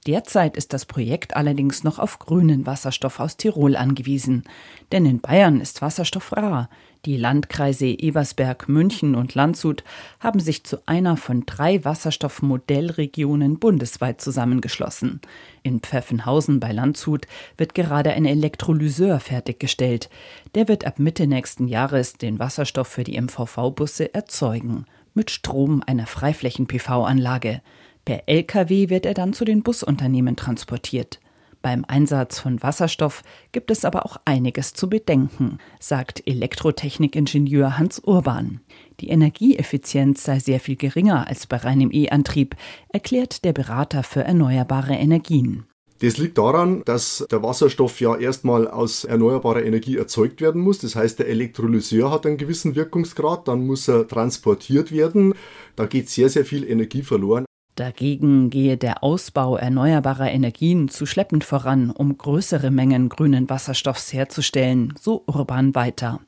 Derzeit 0.07 0.57
ist 0.57 0.73
das 0.73 0.87
Projekt 0.87 1.37
allerdings 1.37 1.85
noch 1.85 1.99
auf 1.99 2.19
grünen 2.19 2.67
Wasserstoff 2.67 3.21
aus 3.21 3.37
Tirol 3.37 3.77
angewiesen. 3.77 4.45
Denn 4.93 5.05
in 5.05 5.21
Bayern 5.21 5.61
ist 5.61 5.83
Wasserstoff 5.83 6.33
rar. 6.33 6.71
Die 7.05 7.17
Landkreise 7.17 7.87
Ebersberg, 7.87 8.69
München 8.69 9.15
und 9.15 9.35
Landshut 9.37 9.85
haben 10.19 10.41
sich 10.41 10.65
zu 10.65 10.79
einer 10.87 11.17
von 11.17 11.47
drei 11.47 11.85
Wasserstoffmodellregionen 11.85 13.61
bundesweit 13.61 14.21
zusammengeschlossen. 14.21 15.21
In 15.63 15.79
Pfeffenhausen 15.81 16.59
bei 16.59 16.73
Landshut 16.73 17.27
wird 17.57 17.75
gerade 17.75 18.13
ein 18.13 18.25
Elektrolyseur 18.25 19.21
fertiggestellt. 19.21 20.11
Der 20.57 20.67
wird 20.67 20.87
ab 20.87 20.99
Mitte 20.99 21.29
nächsten 21.29 21.69
Jahres 21.69 22.15
den 22.15 22.41
Wasserstoff 22.41 22.89
für 22.89 23.05
die 23.05 23.21
MVV-Busse 23.21 24.13
erzeugen. 24.13 24.85
Mit 25.15 25.31
Strom 25.31 25.85
einer 25.87 26.07
Freiflächen-PV-Anlage. 26.07 27.63
Per 28.05 28.23
Lkw 28.27 28.91
wird 28.91 29.07
er 29.07 29.15
dann 29.15 29.33
zu 29.33 29.45
den 29.45 29.63
Busunternehmen 29.63 30.35
transportiert. 30.35 31.21
Beim 31.69 31.85
Einsatz 31.87 32.39
von 32.39 32.63
Wasserstoff 32.63 33.23
gibt 33.53 33.71
es 33.71 33.85
aber 33.85 34.07
auch 34.07 34.17
einiges 34.25 34.73
zu 34.73 34.89
bedenken, 34.89 35.59
sagt 35.79 36.23
Elektrotechnikingenieur 36.27 37.77
Hans 37.77 37.99
Urban. 37.99 38.63
Die 39.01 39.11
Energieeffizienz 39.11 40.25
sei 40.25 40.39
sehr 40.39 40.61
viel 40.61 40.77
geringer 40.77 41.29
als 41.29 41.47
bei 41.47 41.59
reinem 41.59 41.91
E-Antrieb, 41.93 42.57
erklärt 42.89 43.45
der 43.45 43.53
Berater 43.53 44.03
für 44.03 44.25
erneuerbare 44.25 44.95
Energien. 44.95 45.67
Das 45.99 46.17
liegt 46.17 46.39
daran, 46.39 46.85
dass 46.87 47.27
der 47.31 47.43
Wasserstoff 47.43 48.01
ja 48.01 48.17
erstmal 48.17 48.67
aus 48.67 49.05
erneuerbarer 49.05 49.63
Energie 49.63 49.99
erzeugt 49.99 50.41
werden 50.41 50.63
muss. 50.63 50.79
Das 50.79 50.97
heißt, 50.97 51.19
der 51.19 51.29
Elektrolyseur 51.29 52.11
hat 52.11 52.25
einen 52.25 52.39
gewissen 52.39 52.77
Wirkungsgrad, 52.77 53.47
dann 53.47 53.67
muss 53.67 53.89
er 53.89 54.09
transportiert 54.09 54.91
werden. 54.91 55.35
Da 55.77 55.85
geht 55.85 56.09
sehr, 56.09 56.31
sehr 56.31 56.47
viel 56.47 56.65
Energie 56.65 57.03
verloren. 57.03 57.45
Dagegen 57.79 58.51
gehe 58.51 58.77
der 58.77 59.05
Ausbau 59.05 59.57
erneuerbarer 59.57 60.33
Energien 60.33 60.89
zu 60.89 61.07
schleppend 61.07 61.45
voran, 61.45 61.93
um 61.93 62.19
größere 62.19 62.73
Mengen 62.73 63.09
grünen 63.09 63.49
Wasserstoffs 63.49 64.13
herzustellen, 64.13 64.95
so 65.01 65.23
Urban 65.29 65.77
weiter. 65.77 66.19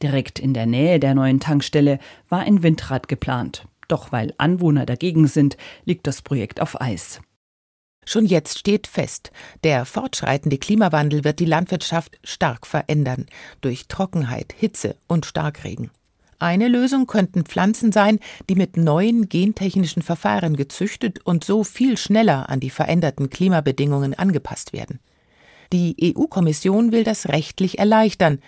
Direkt 0.00 0.38
in 0.38 0.54
der 0.54 0.66
Nähe 0.66 1.00
der 1.00 1.16
neuen 1.16 1.40
Tankstelle 1.40 1.98
war 2.28 2.42
ein 2.42 2.62
Windrad 2.62 3.08
geplant. 3.08 3.66
Doch 3.88 4.12
weil 4.12 4.32
Anwohner 4.38 4.86
dagegen 4.86 5.26
sind, 5.26 5.56
liegt 5.84 6.06
das 6.06 6.22
Projekt 6.22 6.60
auf 6.60 6.80
Eis. 6.80 7.20
Schon 8.06 8.24
jetzt 8.24 8.60
steht 8.60 8.86
fest, 8.86 9.32
der 9.64 9.84
fortschreitende 9.84 10.58
Klimawandel 10.58 11.24
wird 11.24 11.40
die 11.40 11.46
Landwirtschaft 11.46 12.20
stark 12.22 12.64
verändern 12.64 13.26
durch 13.60 13.88
Trockenheit, 13.88 14.54
Hitze 14.56 14.94
und 15.08 15.26
Starkregen. 15.26 15.90
Eine 16.42 16.66
Lösung 16.66 17.06
könnten 17.06 17.44
Pflanzen 17.44 17.92
sein, 17.92 18.18
die 18.50 18.56
mit 18.56 18.76
neuen 18.76 19.28
gentechnischen 19.28 20.02
Verfahren 20.02 20.56
gezüchtet 20.56 21.24
und 21.24 21.44
so 21.44 21.62
viel 21.62 21.96
schneller 21.96 22.48
an 22.48 22.58
die 22.58 22.70
veränderten 22.70 23.30
Klimabedingungen 23.30 24.12
angepasst 24.14 24.72
werden. 24.72 24.98
Die 25.72 25.94
EU-Kommission 26.16 26.90
will 26.90 27.04
das 27.04 27.28
rechtlich 27.28 27.78
erleichtern, 27.78 28.40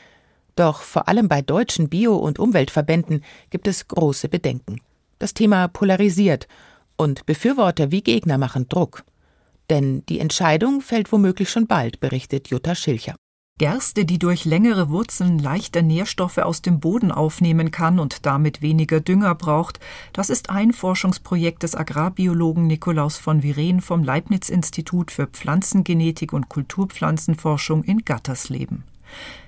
doch 0.57 0.83
vor 0.83 1.07
allem 1.07 1.29
bei 1.29 1.41
deutschen 1.41 1.89
Bio- 1.89 2.17
und 2.17 2.41
Umweltverbänden 2.41 3.23
gibt 3.51 3.69
es 3.69 3.87
große 3.87 4.29
Bedenken. 4.29 4.81
Das 5.21 5.33
Thema 5.33 5.69
polarisiert 5.69 6.49
und 6.97 7.27
Befürworter 7.27 7.93
wie 7.93 8.03
Gegner 8.03 8.39
machen 8.39 8.69
Druck. 8.69 9.05
Denn 9.71 10.05
die 10.09 10.19
Entscheidung 10.19 10.81
fällt 10.81 11.13
womöglich 11.13 11.49
schon 11.49 11.69
bald, 11.69 12.01
berichtet 12.01 12.49
Jutta 12.49 12.75
Schilcher. 12.75 13.15
Gerste, 13.57 14.05
die 14.05 14.19
durch 14.19 14.45
längere 14.45 14.91
Wurzeln 14.91 15.39
leichter 15.39 15.81
Nährstoffe 15.81 16.39
aus 16.39 16.61
dem 16.61 16.81
Boden 16.81 17.13
aufnehmen 17.13 17.71
kann 17.71 18.01
und 18.01 18.27
damit 18.27 18.63
weniger 18.63 18.99
Dünger 18.99 19.37
braucht, 19.37 19.79
das 20.13 20.29
ist 20.29 20.51
ein 20.51 20.73
Forschungsprojekt 20.73 21.63
des 21.63 21.77
Agrarbiologen 21.77 22.67
Nikolaus 22.67 23.17
von 23.17 23.45
Viren 23.45 23.81
vom 23.81 24.03
Leibniz-Institut 24.03 25.13
für 25.13 25.29
Pflanzengenetik 25.29 26.33
und 26.33 26.49
Kulturpflanzenforschung 26.49 27.85
in 27.85 28.05
Gattersleben. 28.05 28.83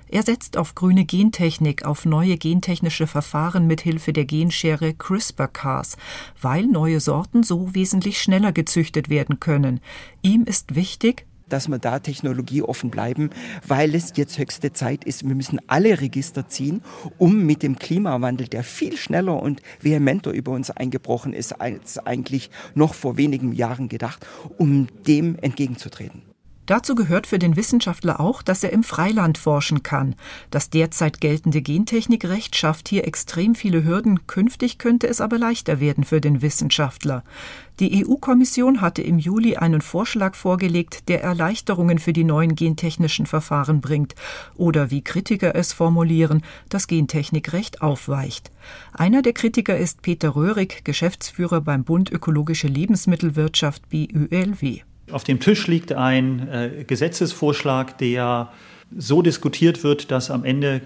Er 0.07 0.23
setzt 0.23 0.55
auf 0.55 0.73
grüne 0.73 1.03
Gentechnik, 1.03 1.83
auf 1.83 2.05
neue 2.05 2.37
gentechnische 2.37 3.07
Verfahren 3.07 3.67
mit 3.67 3.81
Hilfe 3.81 4.13
der 4.13 4.23
Genschere 4.23 4.93
CRISPR-Cas, 4.93 5.97
weil 6.41 6.65
neue 6.65 7.01
Sorten 7.01 7.43
so 7.43 7.75
wesentlich 7.75 8.21
schneller 8.21 8.53
gezüchtet 8.53 9.09
werden 9.09 9.41
können. 9.41 9.81
Ihm 10.21 10.45
ist 10.45 10.75
wichtig, 10.75 11.25
dass 11.49 11.67
wir 11.67 11.79
da 11.79 11.99
technologieoffen 11.99 12.89
bleiben, 12.89 13.29
weil 13.67 13.95
es 13.95 14.13
jetzt 14.15 14.37
höchste 14.37 14.73
Zeit 14.73 15.03
ist. 15.03 15.27
Wir 15.27 15.35
müssen 15.35 15.59
alle 15.67 16.01
Register 16.01 16.47
ziehen, 16.47 16.81
um 17.17 17.45
mit 17.45 17.63
dem 17.63 17.77
Klimawandel, 17.77 18.47
der 18.47 18.63
viel 18.63 18.97
schneller 18.97 19.41
und 19.41 19.61
vehementer 19.81 20.31
über 20.31 20.51
uns 20.51 20.71
eingebrochen 20.71 21.33
ist 21.33 21.59
als 21.61 21.99
eigentlich 21.99 22.49
noch 22.75 22.93
vor 22.93 23.17
wenigen 23.17 23.53
Jahren 23.53 23.89
gedacht, 23.89 24.25
um 24.57 24.87
dem 25.07 25.37
entgegenzutreten. 25.39 26.21
Dazu 26.67 26.95
gehört 26.95 27.27
für 27.27 27.39
den 27.39 27.55
Wissenschaftler 27.55 28.19
auch, 28.19 28.41
dass 28.41 28.61
er 28.61 28.73
im 28.73 28.83
Freiland 28.83 29.37
forschen 29.37 29.83
kann. 29.83 30.15
Das 30.51 30.69
derzeit 30.69 31.21
geltende 31.21 31.61
Gentechnikrecht 31.61 32.57
schafft 32.57 32.89
hier 32.89 33.07
extrem 33.07 33.55
viele 33.55 33.85
Hürden, 33.85 34.27
künftig 34.27 34.77
könnte 34.77 35.07
es 35.07 35.21
aber 35.21 35.37
leichter 35.37 35.79
werden 35.79 36.03
für 36.03 36.19
den 36.19 36.41
Wissenschaftler. 36.41 37.23
Die 37.79 38.05
EU-Kommission 38.05 38.81
hatte 38.81 39.01
im 39.01 39.17
Juli 39.17 39.55
einen 39.55 39.79
Vorschlag 39.79 40.35
vorgelegt, 40.35 41.07
der 41.07 41.23
Erleichterungen 41.23 41.99
für 41.99 42.11
die 42.11 42.25
neuen 42.25 42.55
gentechnischen 42.55 43.27
Verfahren 43.27 43.79
bringt 43.79 44.15
oder 44.55 44.91
wie 44.91 45.03
Kritiker 45.03 45.55
es 45.55 45.71
formulieren, 45.71 46.43
das 46.67 46.87
Gentechnikrecht 46.87 47.81
aufweicht. 47.81 48.51
Einer 48.91 49.21
der 49.21 49.33
Kritiker 49.33 49.77
ist 49.77 50.01
Peter 50.01 50.35
Röhrig, 50.35 50.83
Geschäftsführer 50.83 51.61
beim 51.61 51.85
Bund 51.85 52.11
Ökologische 52.11 52.67
Lebensmittelwirtschaft 52.67 53.87
BÖLW. 53.87 54.81
Auf 55.11 55.23
dem 55.23 55.39
Tisch 55.39 55.67
liegt 55.67 55.93
ein 55.93 56.47
äh, 56.49 56.83
Gesetzesvorschlag, 56.85 57.97
der 57.97 58.51
so 58.95 59.21
diskutiert 59.21 59.83
wird, 59.83 60.11
dass 60.11 60.29
am 60.29 60.43
Ende 60.43 60.81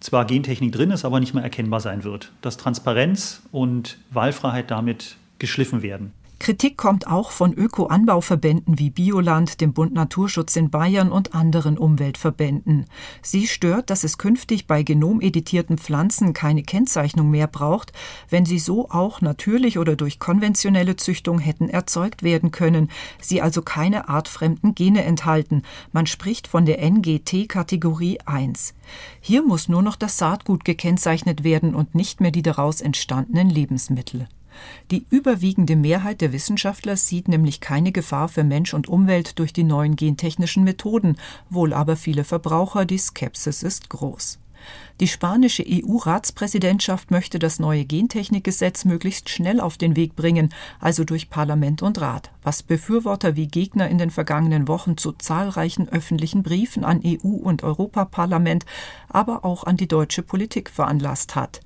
zwar 0.00 0.24
Gentechnik 0.24 0.72
drin 0.72 0.90
ist, 0.90 1.04
aber 1.04 1.20
nicht 1.20 1.34
mehr 1.34 1.44
erkennbar 1.44 1.80
sein 1.80 2.04
wird. 2.04 2.32
Dass 2.40 2.56
Transparenz 2.56 3.42
und 3.52 3.98
Wahlfreiheit 4.10 4.70
damit 4.70 5.16
geschliffen 5.38 5.82
werden. 5.82 6.12
Kritik 6.40 6.78
kommt 6.78 7.06
auch 7.06 7.32
von 7.32 7.52
Öko-Anbauverbänden 7.52 8.78
wie 8.78 8.88
Bioland, 8.88 9.60
dem 9.60 9.74
Bund 9.74 9.92
Naturschutz 9.92 10.56
in 10.56 10.70
Bayern 10.70 11.12
und 11.12 11.34
anderen 11.34 11.76
Umweltverbänden. 11.76 12.86
Sie 13.20 13.46
stört, 13.46 13.90
dass 13.90 14.04
es 14.04 14.16
künftig 14.16 14.66
bei 14.66 14.82
genomeditierten 14.82 15.76
Pflanzen 15.76 16.32
keine 16.32 16.62
Kennzeichnung 16.62 17.30
mehr 17.30 17.46
braucht, 17.46 17.92
wenn 18.30 18.46
sie 18.46 18.58
so 18.58 18.88
auch 18.88 19.20
natürlich 19.20 19.78
oder 19.78 19.96
durch 19.96 20.18
konventionelle 20.18 20.96
Züchtung 20.96 21.40
hätten 21.40 21.68
erzeugt 21.68 22.22
werden 22.22 22.50
können, 22.50 22.88
sie 23.20 23.42
also 23.42 23.60
keine 23.60 24.08
artfremden 24.08 24.74
Gene 24.74 25.04
enthalten. 25.04 25.60
Man 25.92 26.06
spricht 26.06 26.48
von 26.48 26.64
der 26.64 26.82
NGT-Kategorie 26.82 28.18
1. 28.24 28.72
Hier 29.20 29.42
muss 29.42 29.68
nur 29.68 29.82
noch 29.82 29.96
das 29.96 30.16
Saatgut 30.16 30.64
gekennzeichnet 30.64 31.44
werden 31.44 31.74
und 31.74 31.94
nicht 31.94 32.22
mehr 32.22 32.30
die 32.30 32.42
daraus 32.42 32.80
entstandenen 32.80 33.50
Lebensmittel. 33.50 34.26
Die 34.90 35.06
überwiegende 35.10 35.76
Mehrheit 35.76 36.20
der 36.20 36.32
Wissenschaftler 36.32 36.96
sieht 36.96 37.28
nämlich 37.28 37.60
keine 37.60 37.92
Gefahr 37.92 38.28
für 38.28 38.44
Mensch 38.44 38.74
und 38.74 38.88
Umwelt 38.88 39.38
durch 39.38 39.52
die 39.52 39.64
neuen 39.64 39.96
gentechnischen 39.96 40.64
Methoden, 40.64 41.16
wohl 41.48 41.72
aber 41.72 41.96
viele 41.96 42.24
Verbraucher, 42.24 42.84
die 42.84 42.98
Skepsis 42.98 43.62
ist 43.62 43.90
groß. 43.90 44.38
Die 45.00 45.08
spanische 45.08 45.64
EU-Ratspräsidentschaft 45.66 47.10
möchte 47.10 47.38
das 47.38 47.58
neue 47.58 47.86
Gentechnikgesetz 47.86 48.84
möglichst 48.84 49.30
schnell 49.30 49.58
auf 49.58 49.78
den 49.78 49.96
Weg 49.96 50.14
bringen, 50.14 50.52
also 50.78 51.04
durch 51.04 51.30
Parlament 51.30 51.80
und 51.80 52.02
Rat, 52.02 52.30
was 52.42 52.62
Befürworter 52.62 53.34
wie 53.34 53.46
Gegner 53.46 53.88
in 53.88 53.96
den 53.96 54.10
vergangenen 54.10 54.68
Wochen 54.68 54.98
zu 54.98 55.12
zahlreichen 55.12 55.88
öffentlichen 55.88 56.42
Briefen 56.42 56.84
an 56.84 57.00
EU 57.02 57.28
und 57.28 57.62
Europaparlament, 57.62 58.66
aber 59.08 59.46
auch 59.46 59.64
an 59.64 59.78
die 59.78 59.88
deutsche 59.88 60.22
Politik 60.22 60.68
veranlasst 60.68 61.34
hat. 61.34 61.62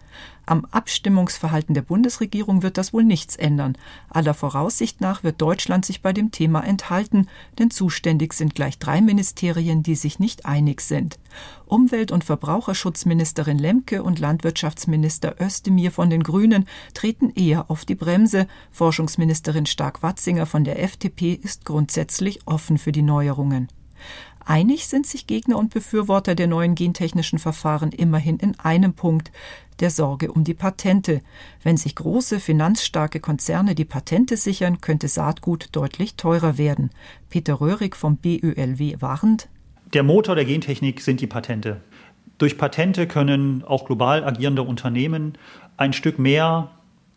Am 0.46 0.66
Abstimmungsverhalten 0.70 1.74
der 1.74 1.82
Bundesregierung 1.82 2.62
wird 2.62 2.76
das 2.76 2.92
wohl 2.92 3.02
nichts 3.02 3.34
ändern. 3.34 3.78
Aller 4.10 4.34
Voraussicht 4.34 5.00
nach 5.00 5.24
wird 5.24 5.40
Deutschland 5.40 5.86
sich 5.86 6.02
bei 6.02 6.12
dem 6.12 6.32
Thema 6.32 6.60
enthalten, 6.60 7.28
denn 7.58 7.70
zuständig 7.70 8.34
sind 8.34 8.54
gleich 8.54 8.78
drei 8.78 9.00
Ministerien, 9.00 9.82
die 9.82 9.94
sich 9.94 10.18
nicht 10.18 10.44
einig 10.44 10.82
sind. 10.82 11.18
Umwelt- 11.64 12.12
und 12.12 12.24
Verbraucherschutzministerin 13.24 13.58
Lemke 13.58 14.02
und 14.02 14.18
Landwirtschaftsminister 14.18 15.36
Özdemir 15.40 15.90
von 15.92 16.10
den 16.10 16.22
Grünen 16.22 16.66
treten 16.92 17.30
eher 17.30 17.70
auf 17.70 17.86
die 17.86 17.94
Bremse. 17.94 18.46
Forschungsministerin 18.70 19.64
Stark-Watzinger 19.64 20.44
von 20.44 20.64
der 20.64 20.82
FDP 20.82 21.32
ist 21.32 21.64
grundsätzlich 21.64 22.40
offen 22.44 22.76
für 22.76 22.92
die 22.92 23.02
Neuerungen. 23.02 23.68
Einig 24.44 24.86
sind 24.88 25.06
sich 25.06 25.26
Gegner 25.26 25.56
und 25.56 25.72
Befürworter 25.72 26.34
der 26.34 26.48
neuen 26.48 26.74
gentechnischen 26.74 27.38
Verfahren 27.38 27.92
immerhin 27.92 28.36
in 28.36 28.58
einem 28.60 28.92
Punkt, 28.92 29.32
der 29.80 29.88
Sorge 29.88 30.30
um 30.30 30.44
die 30.44 30.52
Patente. 30.52 31.22
Wenn 31.62 31.78
sich 31.78 31.94
große, 31.94 32.40
finanzstarke 32.40 33.20
Konzerne 33.20 33.74
die 33.74 33.86
Patente 33.86 34.36
sichern, 34.36 34.82
könnte 34.82 35.08
Saatgut 35.08 35.70
deutlich 35.72 36.16
teurer 36.16 36.58
werden. 36.58 36.90
Peter 37.30 37.54
Röhrig 37.54 37.96
vom 37.96 38.18
BÖLW 38.18 39.00
warnt. 39.00 39.48
Der 39.94 40.02
Motor 40.02 40.34
der 40.34 40.44
Gentechnik 40.44 41.00
sind 41.00 41.22
die 41.22 41.26
Patente. 41.26 41.80
Durch 42.38 42.58
Patente 42.58 43.06
können 43.06 43.64
auch 43.64 43.84
global 43.84 44.24
agierende 44.24 44.62
Unternehmen 44.62 45.38
ein 45.76 45.92
Stück 45.92 46.18
mehr 46.18 46.70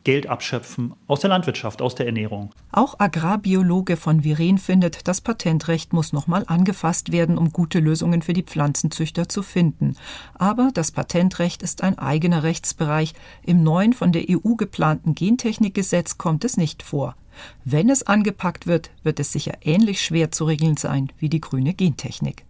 Geld 0.07 0.27
abschöpfen 0.27 0.93
aus 1.07 1.19
der 1.19 1.29
Landwirtschaft, 1.31 1.81
aus 1.81 1.93
der 1.93 2.05
Ernährung. 2.05 2.51
Auch 2.71 2.97
Agrarbiologe 2.97 3.97
von 3.97 4.23
Viren 4.23 4.57
findet, 4.57 5.05
das 5.09 5.19
Patentrecht 5.19 5.91
muss 5.91 6.13
nochmal 6.13 6.45
angefasst 6.47 7.11
werden, 7.11 7.37
um 7.37 7.51
gute 7.51 7.81
Lösungen 7.81 8.21
für 8.21 8.31
die 8.31 8.43
Pflanzenzüchter 8.43 9.27
zu 9.27 9.43
finden. 9.43 9.97
Aber 10.35 10.69
das 10.73 10.91
Patentrecht 10.91 11.61
ist 11.61 11.83
ein 11.83 11.99
eigener 11.99 12.43
Rechtsbereich. 12.43 13.15
Im 13.43 13.63
neuen 13.63 13.91
von 13.91 14.13
der 14.13 14.23
EU 14.29 14.55
geplanten 14.55 15.13
Gentechnikgesetz 15.13 16.17
kommt 16.17 16.45
es 16.45 16.55
nicht 16.55 16.83
vor. 16.83 17.17
Wenn 17.65 17.89
es 17.89 18.03
angepackt 18.03 18.65
wird, 18.65 18.91
wird 19.03 19.19
es 19.19 19.33
sicher 19.33 19.57
ähnlich 19.61 20.01
schwer 20.01 20.31
zu 20.31 20.45
regeln 20.45 20.77
sein 20.77 21.11
wie 21.19 21.27
die 21.27 21.41
grüne 21.41 21.73
Gentechnik. 21.73 22.46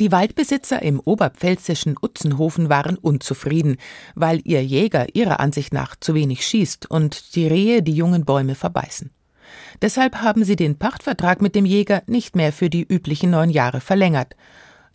Die 0.00 0.10
Waldbesitzer 0.10 0.80
im 0.80 0.98
oberpfälzischen 0.98 1.94
Utzenhofen 2.00 2.70
waren 2.70 2.96
unzufrieden, 2.96 3.76
weil 4.14 4.40
ihr 4.44 4.64
Jäger 4.64 5.14
ihrer 5.14 5.40
Ansicht 5.40 5.74
nach 5.74 5.94
zu 5.94 6.14
wenig 6.14 6.46
schießt 6.46 6.90
und 6.90 7.34
die 7.36 7.46
Rehe 7.46 7.82
die 7.82 7.92
jungen 7.92 8.24
Bäume 8.24 8.54
verbeißen. 8.54 9.10
Deshalb 9.82 10.22
haben 10.22 10.42
sie 10.42 10.56
den 10.56 10.78
Pachtvertrag 10.78 11.42
mit 11.42 11.54
dem 11.54 11.66
Jäger 11.66 12.02
nicht 12.06 12.34
mehr 12.34 12.50
für 12.54 12.70
die 12.70 12.82
üblichen 12.82 13.30
neun 13.30 13.50
Jahre 13.50 13.82
verlängert, 13.82 14.36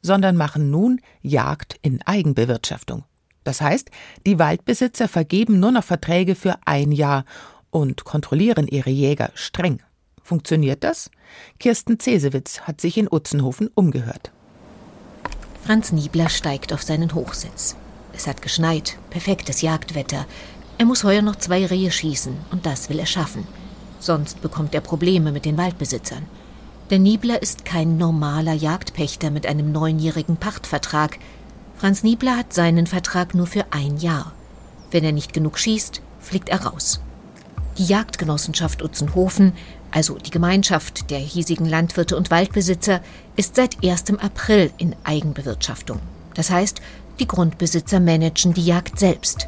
sondern 0.01 0.38
machen 0.38 0.71
nun 0.71 1.00
Jagd 1.21 1.77
in 1.83 2.01
Eigenbewirtschaftung. 2.01 3.03
Das 3.43 3.62
heißt, 3.62 3.91
die 4.25 4.39
Waldbesitzer 4.39 5.07
vergeben 5.07 5.59
nur 5.59 5.71
noch 5.71 5.83
Verträge 5.83 6.33
für 6.33 6.55
ein 6.65 6.91
Jahr 6.91 7.25
und 7.69 8.05
kontrollieren 8.05 8.67
ihre 8.67 8.89
Jäger 8.89 9.29
streng. 9.35 9.83
Funktioniert 10.24 10.83
das? 10.83 11.12
Kirsten 11.59 12.00
Cesewitz 12.00 12.62
hat 12.62 12.81
sich 12.81 12.97
in 12.97 13.07
Utzenhofen 13.12 13.69
umgehört. 13.75 14.31
Franz 15.65 15.91
Niebler 15.91 16.29
steigt 16.29 16.74
auf 16.74 16.84
seinen 16.84 17.15
Hochsitz. 17.15 17.75
Es 18.13 18.27
hat 18.27 18.43
geschneit, 18.43 19.00
perfektes 19.10 19.63
Jagdwetter. 19.63 20.27
Er 20.77 20.86
muss 20.86 21.03
heuer 21.03 21.24
noch 21.24 21.38
zwei 21.38 21.65
Rehe 21.65 21.89
schießen 21.89 22.38
und 22.51 22.67
das 22.67 22.88
will 22.89 23.00
er 23.00 23.07
schaffen. 23.07 23.48
Sonst 24.00 24.43
bekommt 24.43 24.75
er 24.75 24.81
Probleme 24.81 25.31
mit 25.31 25.43
den 25.43 25.57
Waldbesitzern. 25.57 26.27
Der 26.91 27.00
Niebler 27.00 27.41
ist 27.41 27.65
kein 27.65 27.98
normaler 27.98 28.53
Jagdpächter 28.53 29.31
mit 29.31 29.48
einem 29.48 29.72
neunjährigen 29.72 30.38
Pachtvertrag. 30.38 31.17
Franz 31.77 32.03
Niebler 32.03 32.38
hat 32.38 32.53
seinen 32.53 32.86
Vertrag 32.86 33.34
nur 33.34 33.48
für 33.48 33.65
ein 33.72 33.98
Jahr. 33.98 34.34
Wenn 34.91 35.03
er 35.03 35.13
nicht 35.13 35.34
genug 35.34 35.57
schießt, 35.57 36.00
fliegt 36.19 36.50
er 36.50 36.63
raus. 36.63 37.01
Die 37.79 37.86
Jagdgenossenschaft 37.86 38.84
Utzenhofen 38.84 39.53
also 39.96 40.18
die 40.18 40.30
Gemeinschaft 40.30 41.10
der 41.10 41.20
hiesigen 41.20 41.66
Landwirte 41.66 42.18
und 42.18 42.30
Waldbesitzer, 42.30 43.00
ist 43.38 43.56
seit 43.56 43.78
1. 43.82 44.20
April 44.20 44.70
in 44.78 44.94
Eigenbewirtschaftung. 45.06 46.02
Das 46.34 46.50
heißt, 46.50 46.82
die 47.22 47.28
Grundbesitzer 47.28 48.02
managen 48.02 48.54
die 48.54 48.66
Jagd 48.66 49.00
selbst. 49.00 49.48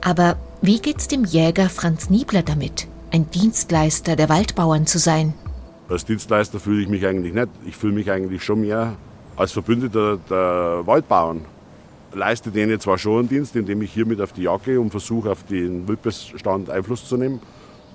Aber 0.00 0.36
wie 0.62 0.80
geht's 0.80 1.06
dem 1.06 1.24
Jäger 1.24 1.68
Franz 1.68 2.10
Niebler 2.10 2.42
damit, 2.42 2.88
ein 3.12 3.30
Dienstleister 3.30 4.16
der 4.16 4.28
Waldbauern 4.28 4.84
zu 4.84 4.98
sein? 4.98 5.32
Als 5.88 6.04
Dienstleister 6.04 6.58
fühle 6.58 6.82
ich 6.82 6.88
mich 6.88 7.06
eigentlich 7.06 7.32
nicht. 7.32 7.48
Ich 7.64 7.76
fühle 7.76 7.92
mich 7.92 8.10
eigentlich 8.10 8.42
schon 8.42 8.62
mehr 8.62 8.94
als 9.36 9.52
Verbündeter 9.52 10.18
der 10.28 10.82
Waldbauern. 10.86 11.42
Leiste 12.14 12.50
denen 12.50 12.80
zwar 12.80 12.98
schon 12.98 13.20
einen 13.20 13.28
Dienst, 13.28 13.54
indem 13.54 13.80
ich 13.82 13.92
hier 13.92 14.06
mit 14.06 14.20
auf 14.20 14.32
die 14.32 14.42
Jagd 14.42 14.64
gehe 14.64 14.80
und 14.80 14.90
versuche, 14.90 15.30
auf 15.30 15.44
den 15.44 15.86
Wildbestand 15.86 16.68
Einfluss 16.68 17.06
zu 17.08 17.16
nehmen. 17.16 17.40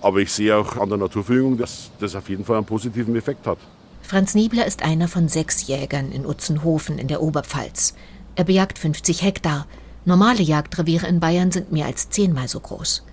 Aber 0.01 0.19
ich 0.19 0.31
sehe 0.31 0.55
auch 0.55 0.77
an 0.77 0.89
der 0.89 0.97
Naturverjüngung, 0.97 1.57
dass 1.57 1.91
das 1.99 2.15
auf 2.15 2.29
jeden 2.29 2.45
Fall 2.45 2.57
einen 2.57 2.65
positiven 2.65 3.15
Effekt 3.15 3.47
hat. 3.47 3.57
Franz 4.01 4.35
Niebler 4.35 4.65
ist 4.65 4.83
einer 4.83 5.07
von 5.07 5.27
sechs 5.27 5.67
Jägern 5.67 6.11
in 6.11 6.25
Utzenhofen 6.25 6.97
in 6.97 7.07
der 7.07 7.21
Oberpfalz. 7.21 7.93
Er 8.35 8.45
bejagt 8.45 8.79
50 8.79 9.21
Hektar. 9.21 9.65
Normale 10.05 10.43
Jagdreviere 10.43 11.07
in 11.07 11.19
Bayern 11.19 11.51
sind 11.51 11.71
mehr 11.71 11.87
als 11.87 12.09
zehnmal 12.09 12.47
so 12.47 12.59
groß. 12.59 13.03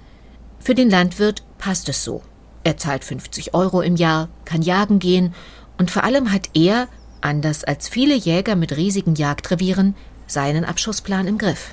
Für 0.61 0.75
den 0.75 0.90
Landwirt 0.90 1.42
passt 1.59 1.88
es 1.88 2.05
so. 2.05 2.23
Er 2.62 2.77
zahlt 2.77 3.05
50 3.05 3.55
Euro 3.55 3.81
im 3.81 3.97
Jahr, 3.97 4.29
kann 4.44 4.62
jagen 4.62 4.99
gehen 4.99 5.35
und 5.79 5.90
vor 5.90 6.05
allem 6.05 6.33
hat 6.33 6.51
er, 6.55 6.88
anders 7.20 7.64
als 7.64 7.88
viele 7.88 8.14
Jäger 8.14 8.55
mit 8.55 8.77
riesigen 8.77 9.14
Jagdrevieren, 9.14 9.94
seinen 10.27 10.64
Abschussplan 10.64 11.27
im 11.27 11.38
Griff. 11.38 11.70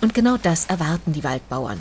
Und 0.00 0.14
genau 0.14 0.36
das 0.36 0.66
erwarten 0.66 1.12
die 1.12 1.24
Waldbauern. 1.24 1.78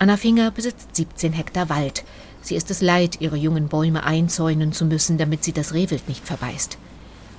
Anna 0.00 0.16
Finger 0.16 0.50
besitzt 0.50 0.96
17 0.96 1.34
Hektar 1.34 1.68
Wald. 1.68 2.04
Sie 2.40 2.56
ist 2.56 2.70
es 2.70 2.80
leid, 2.80 3.20
ihre 3.20 3.36
jungen 3.36 3.68
Bäume 3.68 4.02
einzäunen 4.02 4.72
zu 4.72 4.86
müssen, 4.86 5.18
damit 5.18 5.44
sie 5.44 5.52
das 5.52 5.74
Rehwild 5.74 6.08
nicht 6.08 6.24
verbeißt. 6.26 6.78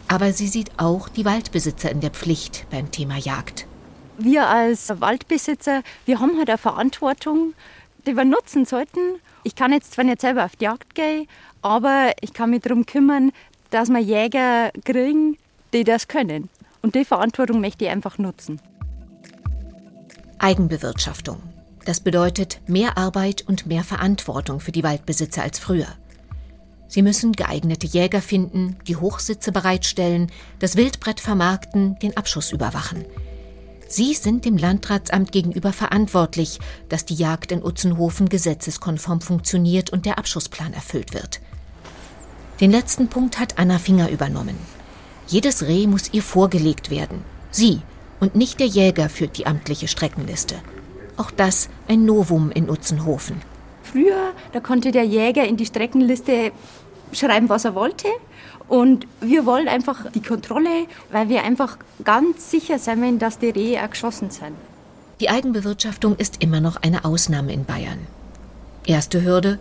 Aber 0.07 0.31
sie 0.31 0.47
sieht 0.47 0.69
auch 0.77 1.09
die 1.09 1.25
Waldbesitzer 1.25 1.89
in 1.89 2.01
der 2.01 2.11
Pflicht 2.11 2.67
beim 2.69 2.91
Thema 2.91 3.17
Jagd. 3.17 3.65
Wir 4.19 4.47
als 4.47 4.93
Waldbesitzer, 5.01 5.81
wir 6.05 6.19
haben 6.19 6.37
halt 6.37 6.49
eine 6.49 6.59
Verantwortung, 6.59 7.55
die 8.05 8.15
wir 8.15 8.25
nutzen 8.25 8.65
sollten. 8.65 9.15
Ich 9.41 9.55
kann 9.55 9.73
jetzt 9.73 9.93
zwar 9.93 10.05
nicht 10.05 10.21
selber 10.21 10.45
auf 10.45 10.55
die 10.55 10.65
Jagd 10.65 10.93
gehen, 10.93 11.27
aber 11.63 12.11
ich 12.21 12.31
kann 12.31 12.51
mich 12.51 12.61
darum 12.61 12.85
kümmern, 12.85 13.31
dass 13.71 13.89
wir 13.89 13.97
Jäger 13.97 14.69
kriegen, 14.85 15.35
die 15.73 15.83
das 15.83 16.07
können. 16.07 16.47
Und 16.83 16.93
die 16.93 17.05
Verantwortung 17.05 17.59
möchte 17.59 17.85
ich 17.85 17.89
einfach 17.89 18.19
nutzen. 18.19 18.61
Eigenbewirtschaftung. 20.37 21.41
Das 21.85 21.99
bedeutet 21.99 22.61
mehr 22.67 22.97
Arbeit 22.97 23.43
und 23.47 23.65
mehr 23.65 23.83
Verantwortung 23.83 24.59
für 24.59 24.71
die 24.71 24.83
Waldbesitzer 24.83 25.41
als 25.41 25.59
früher. 25.59 25.87
Sie 26.87 27.01
müssen 27.01 27.31
geeignete 27.31 27.87
Jäger 27.87 28.21
finden, 28.21 28.75
die 28.85 28.97
Hochsitze 28.97 29.51
bereitstellen, 29.51 30.29
das 30.59 30.75
Wildbrett 30.75 31.21
vermarkten, 31.21 31.97
den 31.99 32.17
Abschuss 32.17 32.51
überwachen. 32.51 33.05
Sie 33.87 34.13
sind 34.13 34.45
dem 34.45 34.57
Landratsamt 34.57 35.31
gegenüber 35.31 35.73
verantwortlich, 35.73 36.59
dass 36.89 37.05
die 37.05 37.15
Jagd 37.15 37.51
in 37.51 37.63
Utzenhofen 37.63 38.29
gesetzeskonform 38.29 39.21
funktioniert 39.21 39.89
und 39.89 40.05
der 40.05 40.17
Abschussplan 40.17 40.73
erfüllt 40.73 41.13
wird. 41.13 41.41
Den 42.61 42.71
letzten 42.71 43.07
Punkt 43.07 43.39
hat 43.39 43.57
Anna 43.57 43.79
Finger 43.79 44.09
übernommen. 44.09 44.57
Jedes 45.27 45.63
Reh 45.63 45.87
muss 45.87 46.13
ihr 46.13 46.23
vorgelegt 46.23 46.89
werden. 46.89 47.23
Sie 47.51 47.81
und 48.19 48.35
nicht 48.35 48.59
der 48.59 48.67
Jäger 48.67 49.09
führt 49.09 49.37
die 49.37 49.47
amtliche 49.47 49.87
Streckenliste. 49.87 50.55
Auch 51.21 51.29
das 51.29 51.69
ein 51.87 52.03
Novum 52.03 52.49
in 52.49 52.67
Utzenhofen. 52.67 53.43
Früher, 53.83 54.31
da 54.53 54.59
konnte 54.59 54.89
der 54.89 55.03
Jäger 55.03 55.45
in 55.45 55.55
die 55.55 55.67
Streckenliste 55.67 56.51
schreiben, 57.11 57.47
was 57.47 57.63
er 57.63 57.75
wollte. 57.75 58.07
Und 58.67 59.05
wir 59.19 59.45
wollen 59.45 59.67
einfach 59.67 60.09
die 60.13 60.23
Kontrolle, 60.23 60.87
weil 61.11 61.29
wir 61.29 61.43
einfach 61.43 61.77
ganz 62.03 62.49
sicher 62.49 62.79
sein 62.79 63.03
wollen, 63.03 63.19
dass 63.19 63.37
die 63.37 63.51
Rehe 63.51 63.83
auch 63.83 63.91
geschossen 63.91 64.31
sind. 64.31 64.55
Die 65.19 65.29
Eigenbewirtschaftung 65.29 66.15
ist 66.15 66.41
immer 66.41 66.59
noch 66.59 66.77
eine 66.77 67.05
Ausnahme 67.05 67.53
in 67.53 67.65
Bayern. 67.65 67.99
Erste 68.87 69.23
Hürde. 69.23 69.59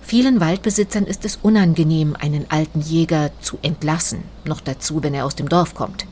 Vielen 0.00 0.40
Waldbesitzern 0.40 1.04
ist 1.04 1.26
es 1.26 1.38
unangenehm, 1.42 2.16
einen 2.18 2.46
alten 2.48 2.80
Jäger 2.80 3.32
zu 3.42 3.58
entlassen, 3.60 4.22
noch 4.46 4.62
dazu, 4.62 5.02
wenn 5.02 5.12
er 5.12 5.26
aus 5.26 5.36
dem 5.36 5.50
Dorf 5.50 5.74
kommt. 5.74 6.06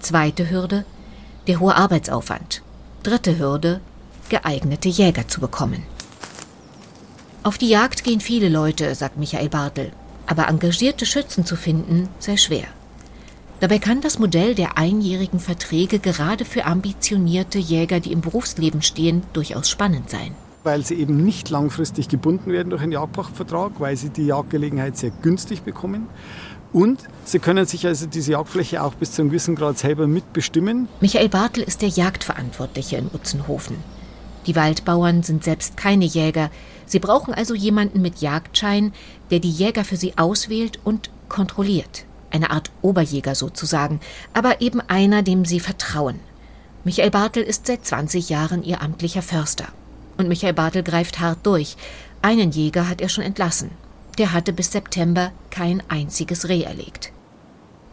Zweite 0.00 0.50
Hürde. 0.50 0.84
Der 1.46 1.58
hohe 1.58 1.74
Arbeitsaufwand. 1.74 2.60
Dritte 3.02 3.38
Hürde 3.38 3.80
geeignete 4.28 4.88
Jäger 4.88 5.28
zu 5.28 5.40
bekommen. 5.40 5.82
Auf 7.42 7.58
die 7.58 7.68
Jagd 7.68 8.04
gehen 8.04 8.20
viele 8.20 8.48
Leute, 8.48 8.94
sagt 8.94 9.18
Michael 9.18 9.48
Bartel, 9.48 9.92
aber 10.26 10.48
engagierte 10.48 11.06
Schützen 11.06 11.44
zu 11.44 11.56
finden 11.56 12.08
sei 12.18 12.36
schwer. 12.36 12.66
Dabei 13.60 13.78
kann 13.78 14.00
das 14.00 14.18
Modell 14.18 14.54
der 14.54 14.76
einjährigen 14.76 15.40
Verträge 15.40 15.98
gerade 15.98 16.44
für 16.44 16.66
ambitionierte 16.66 17.58
Jäger, 17.58 18.00
die 18.00 18.12
im 18.12 18.20
Berufsleben 18.20 18.82
stehen, 18.82 19.22
durchaus 19.32 19.70
spannend 19.70 20.10
sein. 20.10 20.34
Weil 20.62 20.84
sie 20.84 20.96
eben 20.96 21.24
nicht 21.24 21.48
langfristig 21.48 22.08
gebunden 22.08 22.52
werden 22.52 22.70
durch 22.70 22.82
einen 22.82 22.92
Jagdpachtvertrag, 22.92 23.78
weil 23.78 23.96
sie 23.96 24.10
die 24.10 24.26
Jagdgelegenheit 24.26 24.96
sehr 24.96 25.10
günstig 25.22 25.62
bekommen 25.62 26.08
Und 26.72 26.98
sie 27.24 27.38
können 27.38 27.64
sich 27.64 27.86
also 27.86 28.06
diese 28.06 28.32
Jagdfläche 28.32 28.82
auch 28.82 28.94
bis 28.94 29.12
zu 29.12 29.22
einem 29.22 29.30
gewissen 29.30 29.54
Grad 29.54 29.78
selber 29.78 30.06
mitbestimmen. 30.06 30.88
Michael 31.00 31.30
Bartel 31.30 31.62
ist 31.62 31.80
der 31.80 31.88
Jagdverantwortliche 31.88 32.96
in 32.98 33.06
Utzenhofen. 33.06 33.76
Die 34.46 34.54
Waldbauern 34.54 35.22
sind 35.22 35.42
selbst 35.42 35.76
keine 35.76 36.04
Jäger. 36.04 36.50
Sie 36.86 37.00
brauchen 37.00 37.34
also 37.34 37.54
jemanden 37.54 38.00
mit 38.00 38.20
Jagdschein, 38.20 38.92
der 39.30 39.40
die 39.40 39.50
Jäger 39.50 39.84
für 39.84 39.96
sie 39.96 40.16
auswählt 40.16 40.78
und 40.84 41.10
kontrolliert. 41.28 42.04
Eine 42.30 42.50
Art 42.50 42.70
Oberjäger 42.82 43.34
sozusagen, 43.34 44.00
aber 44.32 44.60
eben 44.60 44.80
einer, 44.80 45.22
dem 45.22 45.44
sie 45.44 45.60
vertrauen. 45.60 46.20
Michael 46.84 47.10
Bartel 47.10 47.42
ist 47.42 47.66
seit 47.66 47.84
20 47.84 48.28
Jahren 48.28 48.62
ihr 48.62 48.82
amtlicher 48.82 49.22
Förster. 49.22 49.66
Und 50.16 50.28
Michael 50.28 50.52
Bartel 50.52 50.84
greift 50.84 51.18
hart 51.18 51.44
durch. 51.44 51.76
Einen 52.22 52.52
Jäger 52.52 52.88
hat 52.88 53.00
er 53.00 53.08
schon 53.08 53.24
entlassen. 53.24 53.70
Der 54.18 54.32
hatte 54.32 54.52
bis 54.52 54.70
September 54.70 55.32
kein 55.50 55.82
einziges 55.88 56.48
Reh 56.48 56.62
erlegt. 56.62 57.12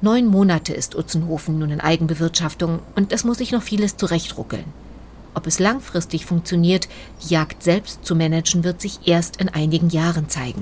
Neun 0.02 0.28
Monate 0.28 0.74
ist 0.74 0.96
Utzenhofen 0.96 1.58
nun 1.58 1.72
in 1.72 1.82
Eigenbewirtschaftung 1.82 2.80
und 2.96 3.12
es 3.12 3.24
muss 3.24 3.39
sich 3.39 3.52
noch 3.52 3.63
vieles 3.63 3.98
zurechtruckeln. 3.98 4.66
Ob 5.36 5.48
es 5.48 5.60
langfristig 5.60 6.26
funktioniert, 6.26 6.88
die 7.24 7.34
Jagd 7.34 7.63
selbst 7.63 8.06
zu 8.06 8.15
managen, 8.15 8.63
wird 8.63 8.82
sich 8.82 9.08
erst 9.08 9.38
in 9.38 9.50
einigen 9.50 9.89
Jahren 9.89 10.30
zeigen. 10.30 10.62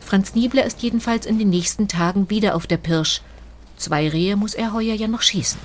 Franz 0.00 0.34
Niebler 0.34 0.64
ist 0.64 0.82
jedenfalls 0.82 1.26
in 1.26 1.38
den 1.38 1.50
nächsten 1.50 1.88
Tagen 1.88 2.30
wieder 2.30 2.54
auf 2.54 2.66
der 2.66 2.76
Pirsch. 2.76 3.22
Zwei 3.76 4.08
Rehe 4.08 4.36
muss 4.36 4.54
er 4.54 4.72
heuer 4.72 4.94
ja 4.94 5.08
noch 5.08 5.22
schießen. 5.22 5.58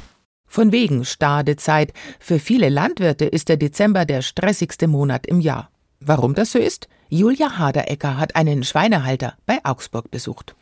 Von 0.48 0.72
wegen 0.72 1.06
Stadezeit. 1.06 1.94
Für 2.20 2.40
viele 2.40 2.70
Landwirte 2.70 3.26
ist 3.26 3.50
der 3.50 3.58
Dezember 3.58 4.06
der 4.06 4.22
stressigste 4.24 4.88
Monat 4.88 5.28
im 5.28 5.40
Jahr. 5.42 5.70
Warum 6.00 6.34
das 6.34 6.52
so 6.52 6.60
ist? 6.60 6.88
Julia 7.10 7.58
Haderecker 7.58 8.18
hat 8.18 8.36
einen 8.36 8.64
Schweinehalter 8.64 9.36
bei 9.46 9.60
Augsburg 9.64 10.10
besucht. 10.10 10.56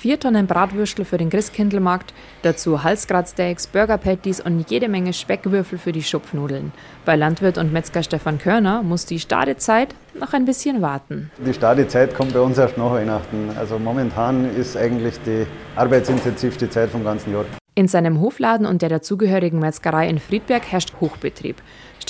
Vier 0.00 0.18
Tonnen 0.18 0.46
Bratwürstel 0.46 1.04
für 1.04 1.18
den 1.18 1.28
Christkindlmarkt, 1.28 2.14
dazu 2.40 2.82
Halsgratsteaks, 2.82 3.66
Burger 3.66 3.98
Patties 3.98 4.40
und 4.40 4.70
jede 4.70 4.88
Menge 4.88 5.12
Speckwürfel 5.12 5.76
für 5.76 5.92
die 5.92 6.02
Schupfnudeln. 6.02 6.72
Bei 7.04 7.16
Landwirt 7.16 7.58
und 7.58 7.70
Metzger 7.70 8.02
Stefan 8.02 8.38
Körner 8.38 8.82
muss 8.82 9.04
die 9.04 9.18
Stadezeit 9.18 9.94
noch 10.18 10.32
ein 10.32 10.46
bisschen 10.46 10.80
warten. 10.80 11.30
Die 11.44 11.52
Stadezeit 11.52 12.14
kommt 12.14 12.32
bei 12.32 12.40
uns 12.40 12.56
erst 12.56 12.78
nach 12.78 12.92
Weihnachten. 12.92 13.50
Also 13.58 13.78
momentan 13.78 14.56
ist 14.56 14.74
eigentlich 14.74 15.20
die 15.26 15.46
arbeitsintensivste 15.76 16.70
Zeit 16.70 16.88
vom 16.88 17.04
ganzen 17.04 17.34
Jahr. 17.34 17.44
In 17.74 17.86
seinem 17.86 18.20
Hofladen 18.20 18.66
und 18.66 18.80
der 18.80 18.88
dazugehörigen 18.88 19.60
Metzgerei 19.60 20.08
in 20.08 20.18
Friedberg 20.18 20.62
herrscht 20.72 20.94
Hochbetrieb. 21.00 21.56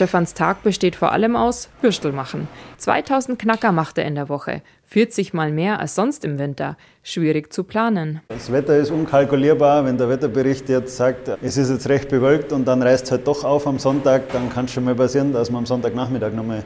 Stefans 0.00 0.32
Tag 0.32 0.62
besteht 0.62 0.96
vor 0.96 1.12
allem 1.12 1.36
aus 1.36 1.68
Würstel 1.82 2.12
machen. 2.12 2.48
2000 2.78 3.38
Knacker 3.38 3.70
macht 3.70 3.98
er 3.98 4.06
in 4.06 4.14
der 4.14 4.30
Woche. 4.30 4.62
40 4.84 5.34
mal 5.34 5.52
mehr 5.52 5.78
als 5.78 5.94
sonst 5.94 6.24
im 6.24 6.38
Winter. 6.38 6.78
Schwierig 7.02 7.52
zu 7.52 7.64
planen. 7.64 8.22
Das 8.28 8.50
Wetter 8.50 8.78
ist 8.78 8.90
unkalkulierbar. 8.90 9.84
Wenn 9.84 9.98
der 9.98 10.08
Wetterbericht 10.08 10.70
jetzt 10.70 10.96
sagt, 10.96 11.28
es 11.42 11.58
ist 11.58 11.68
jetzt 11.68 11.86
recht 11.90 12.08
bewölkt 12.08 12.50
und 12.54 12.66
dann 12.66 12.80
reißt 12.80 13.04
es 13.04 13.10
halt 13.10 13.26
doch 13.26 13.44
auf 13.44 13.66
am 13.66 13.78
Sonntag, 13.78 14.32
dann 14.32 14.48
kann 14.48 14.64
es 14.64 14.72
schon 14.72 14.84
mal 14.84 14.94
passieren, 14.94 15.34
dass 15.34 15.50
wir 15.50 15.58
am 15.58 15.66
Sonntagnachmittag 15.66 16.32
nochmal 16.32 16.64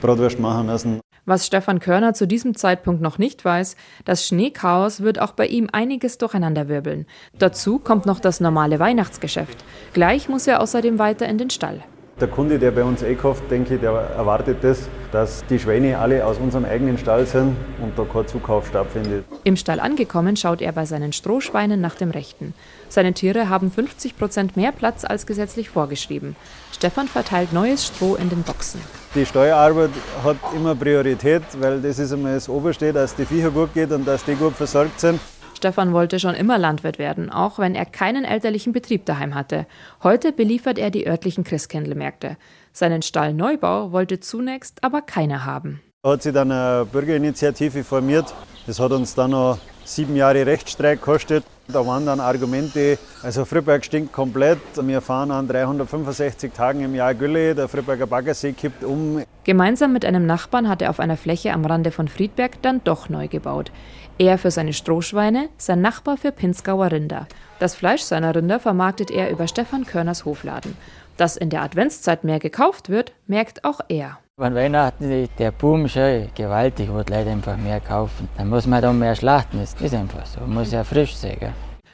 Bratwurst 0.00 0.38
machen 0.38 0.66
müssen. 0.66 1.00
Was 1.24 1.44
Stefan 1.44 1.80
Körner 1.80 2.14
zu 2.14 2.28
diesem 2.28 2.54
Zeitpunkt 2.54 3.02
noch 3.02 3.18
nicht 3.18 3.44
weiß, 3.44 3.74
das 4.04 4.24
Schneechaos 4.28 5.00
wird 5.00 5.20
auch 5.20 5.32
bei 5.32 5.48
ihm 5.48 5.68
einiges 5.72 6.18
durcheinanderwirbeln. 6.18 7.06
Dazu 7.36 7.80
kommt 7.80 8.06
noch 8.06 8.20
das 8.20 8.38
normale 8.38 8.78
Weihnachtsgeschäft. 8.78 9.64
Gleich 9.92 10.28
muss 10.28 10.46
er 10.46 10.60
außerdem 10.60 11.00
weiter 11.00 11.26
in 11.26 11.38
den 11.38 11.50
Stall. 11.50 11.82
Der 12.18 12.28
Kunde, 12.28 12.58
der 12.58 12.70
bei 12.70 12.82
uns 12.82 13.02
einkauft, 13.02 13.42
denke 13.50 13.74
ich, 13.74 13.80
der 13.82 13.90
erwartet 13.90 14.56
das, 14.62 14.88
dass 15.12 15.44
die 15.50 15.58
Schwäne 15.58 15.98
alle 15.98 16.24
aus 16.24 16.38
unserem 16.38 16.64
eigenen 16.64 16.96
Stall 16.96 17.26
sind 17.26 17.54
und 17.82 17.92
da 17.94 18.06
kein 18.10 18.26
Zukauf 18.26 18.68
stattfindet. 18.68 19.26
Im 19.44 19.54
Stall 19.56 19.80
angekommen 19.80 20.34
schaut 20.34 20.62
er 20.62 20.72
bei 20.72 20.86
seinen 20.86 21.12
Strohschweinen 21.12 21.78
nach 21.78 21.94
dem 21.94 22.10
Rechten. 22.10 22.54
Seine 22.88 23.12
Tiere 23.12 23.50
haben 23.50 23.70
50 23.70 24.16
Prozent 24.16 24.56
mehr 24.56 24.72
Platz 24.72 25.04
als 25.04 25.26
gesetzlich 25.26 25.68
vorgeschrieben. 25.68 26.36
Stefan 26.72 27.06
verteilt 27.06 27.52
neues 27.52 27.86
Stroh 27.86 28.14
in 28.14 28.30
den 28.30 28.44
Boxen. 28.44 28.80
Die 29.14 29.26
Steuerarbeit 29.26 29.90
hat 30.24 30.36
immer 30.54 30.74
Priorität, 30.74 31.42
weil 31.60 31.82
das 31.82 31.98
ist 31.98 32.12
immer 32.12 32.32
das 32.32 32.48
Oberste, 32.48 32.94
dass 32.94 33.14
die 33.14 33.26
Viecher 33.26 33.50
gut 33.50 33.74
geht 33.74 33.92
und 33.92 34.06
dass 34.08 34.24
die 34.24 34.36
gut 34.36 34.54
versorgt 34.54 35.00
sind. 35.00 35.20
Stefan 35.66 35.92
wollte 35.92 36.20
schon 36.20 36.36
immer 36.36 36.58
Landwirt 36.58 37.00
werden, 37.00 37.28
auch 37.28 37.58
wenn 37.58 37.74
er 37.74 37.86
keinen 37.86 38.24
elterlichen 38.24 38.72
Betrieb 38.72 39.04
daheim 39.04 39.34
hatte. 39.34 39.66
Heute 40.00 40.30
beliefert 40.30 40.78
er 40.78 40.92
die 40.92 41.08
örtlichen 41.08 41.42
Christkindlmärkte. 41.42 42.36
Seinen 42.72 43.02
Stallneubau 43.02 43.90
wollte 43.90 44.20
zunächst 44.20 44.84
aber 44.84 45.02
keiner 45.02 45.44
haben. 45.44 45.80
Da 46.04 46.12
hat 46.12 46.22
sich 46.22 46.32
dann 46.32 46.52
eine 46.52 46.84
Bürgerinitiative 46.84 47.82
formiert. 47.82 48.32
Das 48.68 48.78
hat 48.78 48.92
uns 48.92 49.16
dann 49.16 49.32
noch 49.32 49.58
sieben 49.84 50.14
Jahre 50.14 50.46
Rechtsstreit 50.46 51.00
gekostet. 51.00 51.44
Da 51.66 51.84
waren 51.84 52.06
dann 52.06 52.20
Argumente, 52.20 52.96
also 53.24 53.44
Friedberg 53.44 53.84
stinkt 53.84 54.12
komplett. 54.12 54.60
Wir 54.80 55.00
fahren 55.00 55.32
an 55.32 55.48
365 55.48 56.52
Tagen 56.52 56.84
im 56.84 56.94
Jahr 56.94 57.12
Gülle, 57.12 57.56
der 57.56 57.66
Friedberger 57.66 58.06
Baggersee 58.06 58.52
kippt 58.52 58.84
um. 58.84 59.24
Gemeinsam 59.42 59.92
mit 59.92 60.04
einem 60.04 60.26
Nachbarn 60.26 60.68
hat 60.68 60.80
er 60.80 60.90
auf 60.90 61.00
einer 61.00 61.16
Fläche 61.16 61.52
am 61.52 61.64
Rande 61.64 61.90
von 61.90 62.06
Friedberg 62.06 62.62
dann 62.62 62.82
doch 62.84 63.08
neu 63.08 63.26
gebaut. 63.26 63.72
Er 64.18 64.38
für 64.38 64.50
seine 64.50 64.72
Strohschweine, 64.72 65.50
sein 65.58 65.82
Nachbar 65.82 66.16
für 66.16 66.32
Pinzgauer 66.32 66.90
Rinder. 66.90 67.26
Das 67.58 67.74
Fleisch 67.74 68.00
seiner 68.00 68.34
Rinder 68.34 68.58
vermarktet 68.58 69.10
er 69.10 69.30
über 69.30 69.46
Stefan 69.46 69.84
Körners 69.84 70.24
Hofladen. 70.24 70.74
Dass 71.18 71.36
in 71.36 71.50
der 71.50 71.62
Adventszeit 71.62 72.24
mehr 72.24 72.38
gekauft 72.38 72.88
wird, 72.88 73.12
merkt 73.26 73.64
auch 73.64 73.80
er. 73.88 74.18
An 74.38 74.54
Weihnachten 74.54 75.28
der 75.38 75.50
Boom 75.50 75.88
schon 75.88 76.28
gewaltig, 76.34 76.88
wo 76.90 77.02
die 77.02 77.12
Leute 77.12 77.30
einfach 77.30 77.58
mehr 77.58 77.80
kaufen. 77.80 78.28
Dann 78.38 78.48
muss 78.48 78.66
man 78.66 78.80
da 78.80 78.92
mehr 78.92 79.14
schlachten, 79.14 79.60
das 79.60 79.74
ist 79.80 79.94
einfach 79.94 80.24
so. 80.24 80.40
Man 80.40 80.54
muss 80.54 80.72
ja 80.72 80.82
frisch 80.84 81.14
sägen. 81.14 81.52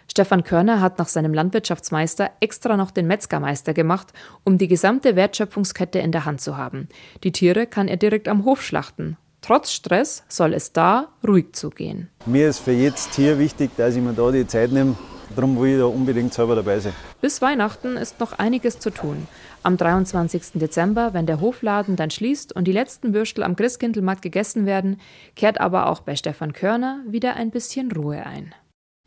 Stefan 0.09 0.45
Körner 0.45 0.81
hat 0.81 0.99
nach 0.99 1.09
seinem 1.09 1.33
Landwirtschaftsmeister 1.33 2.31
extra 2.41 2.77
noch 2.77 2.91
den 2.91 3.07
Metzgermeister 3.07 3.75
gemacht, 3.75 4.13
um 4.45 4.59
die 4.59 4.69
gesamte 4.69 5.17
Wertschöpfungskette 5.17 6.01
in 6.01 6.13
der 6.13 6.25
Hand 6.25 6.41
zu 6.41 6.57
haben. 6.57 6.89
Die 7.25 7.33
Tiere 7.33 7.67
kann 7.67 7.89
er 7.89 7.97
direkt 7.97 8.29
am 8.29 8.45
Hof 8.45 8.63
schlachten. 8.63 9.17
Trotz 9.43 9.73
Stress 9.73 10.23
soll 10.29 10.55
es 10.55 10.73
da 10.73 11.09
ruhig 11.27 11.53
zugehen. 11.53 12.09
Mir 12.27 12.49
ist 12.49 12.61
für 12.61 12.71
jedes 12.71 13.11
Tier 13.11 13.41
wichtig, 13.41 13.73
dass 13.77 13.97
ich 13.97 14.01
mir 14.01 14.13
da 14.13 14.31
die 14.31 14.47
Zeit 14.47 14.71
nehme. 14.71 14.97
Darum 15.35 15.61
will 15.61 15.73
ich 15.73 15.79
da 15.79 15.87
unbedingt 15.87 16.33
selber 16.33 16.55
dabei 16.55 16.79
sein. 16.79 16.93
Bis 17.21 17.43
Weihnachten 17.43 17.97
ist 17.97 18.21
noch 18.21 18.35
einiges 18.35 18.79
zu 18.79 18.91
tun. 18.91 19.27
Am 19.65 19.77
23. 19.77 20.53
Dezember, 20.55 21.13
wenn 21.13 21.27
der 21.27 21.41
Hofladen 21.41 21.97
dann 21.97 22.11
schließt 22.11 22.55
und 22.55 22.67
die 22.67 22.73
letzten 22.73 23.15
Würstel 23.15 23.43
am 23.43 23.57
Christkindlmarkt 23.57 24.23
gegessen 24.23 24.65
werden, 24.65 25.01
kehrt 25.35 25.61
aber 25.61 25.89
auch 25.89 26.01
bei 26.01 26.15
Stefan 26.15 26.53
Körner 26.53 27.03
wieder 27.09 27.35
ein 27.35 27.51
bisschen 27.51 27.91
Ruhe 27.91 28.25
ein. 28.25 28.55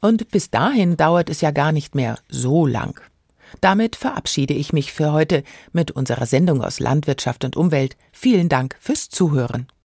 Und 0.01 0.29
bis 0.31 0.49
dahin 0.49 0.97
dauert 0.97 1.29
es 1.29 1.39
ja 1.39 1.51
gar 1.51 1.71
nicht 1.71 1.95
mehr 1.95 2.17
so 2.27 2.65
lang. 2.67 2.99
Damit 3.61 3.95
verabschiede 3.95 4.53
ich 4.53 4.73
mich 4.73 4.91
für 4.91 5.13
heute 5.13 5.43
mit 5.71 5.91
unserer 5.91 6.25
Sendung 6.25 6.61
aus 6.61 6.81
Landwirtschaft 6.81 7.45
und 7.45 7.55
Umwelt. 7.55 7.95
Vielen 8.11 8.49
Dank 8.49 8.75
fürs 8.79 9.09
Zuhören. 9.09 9.67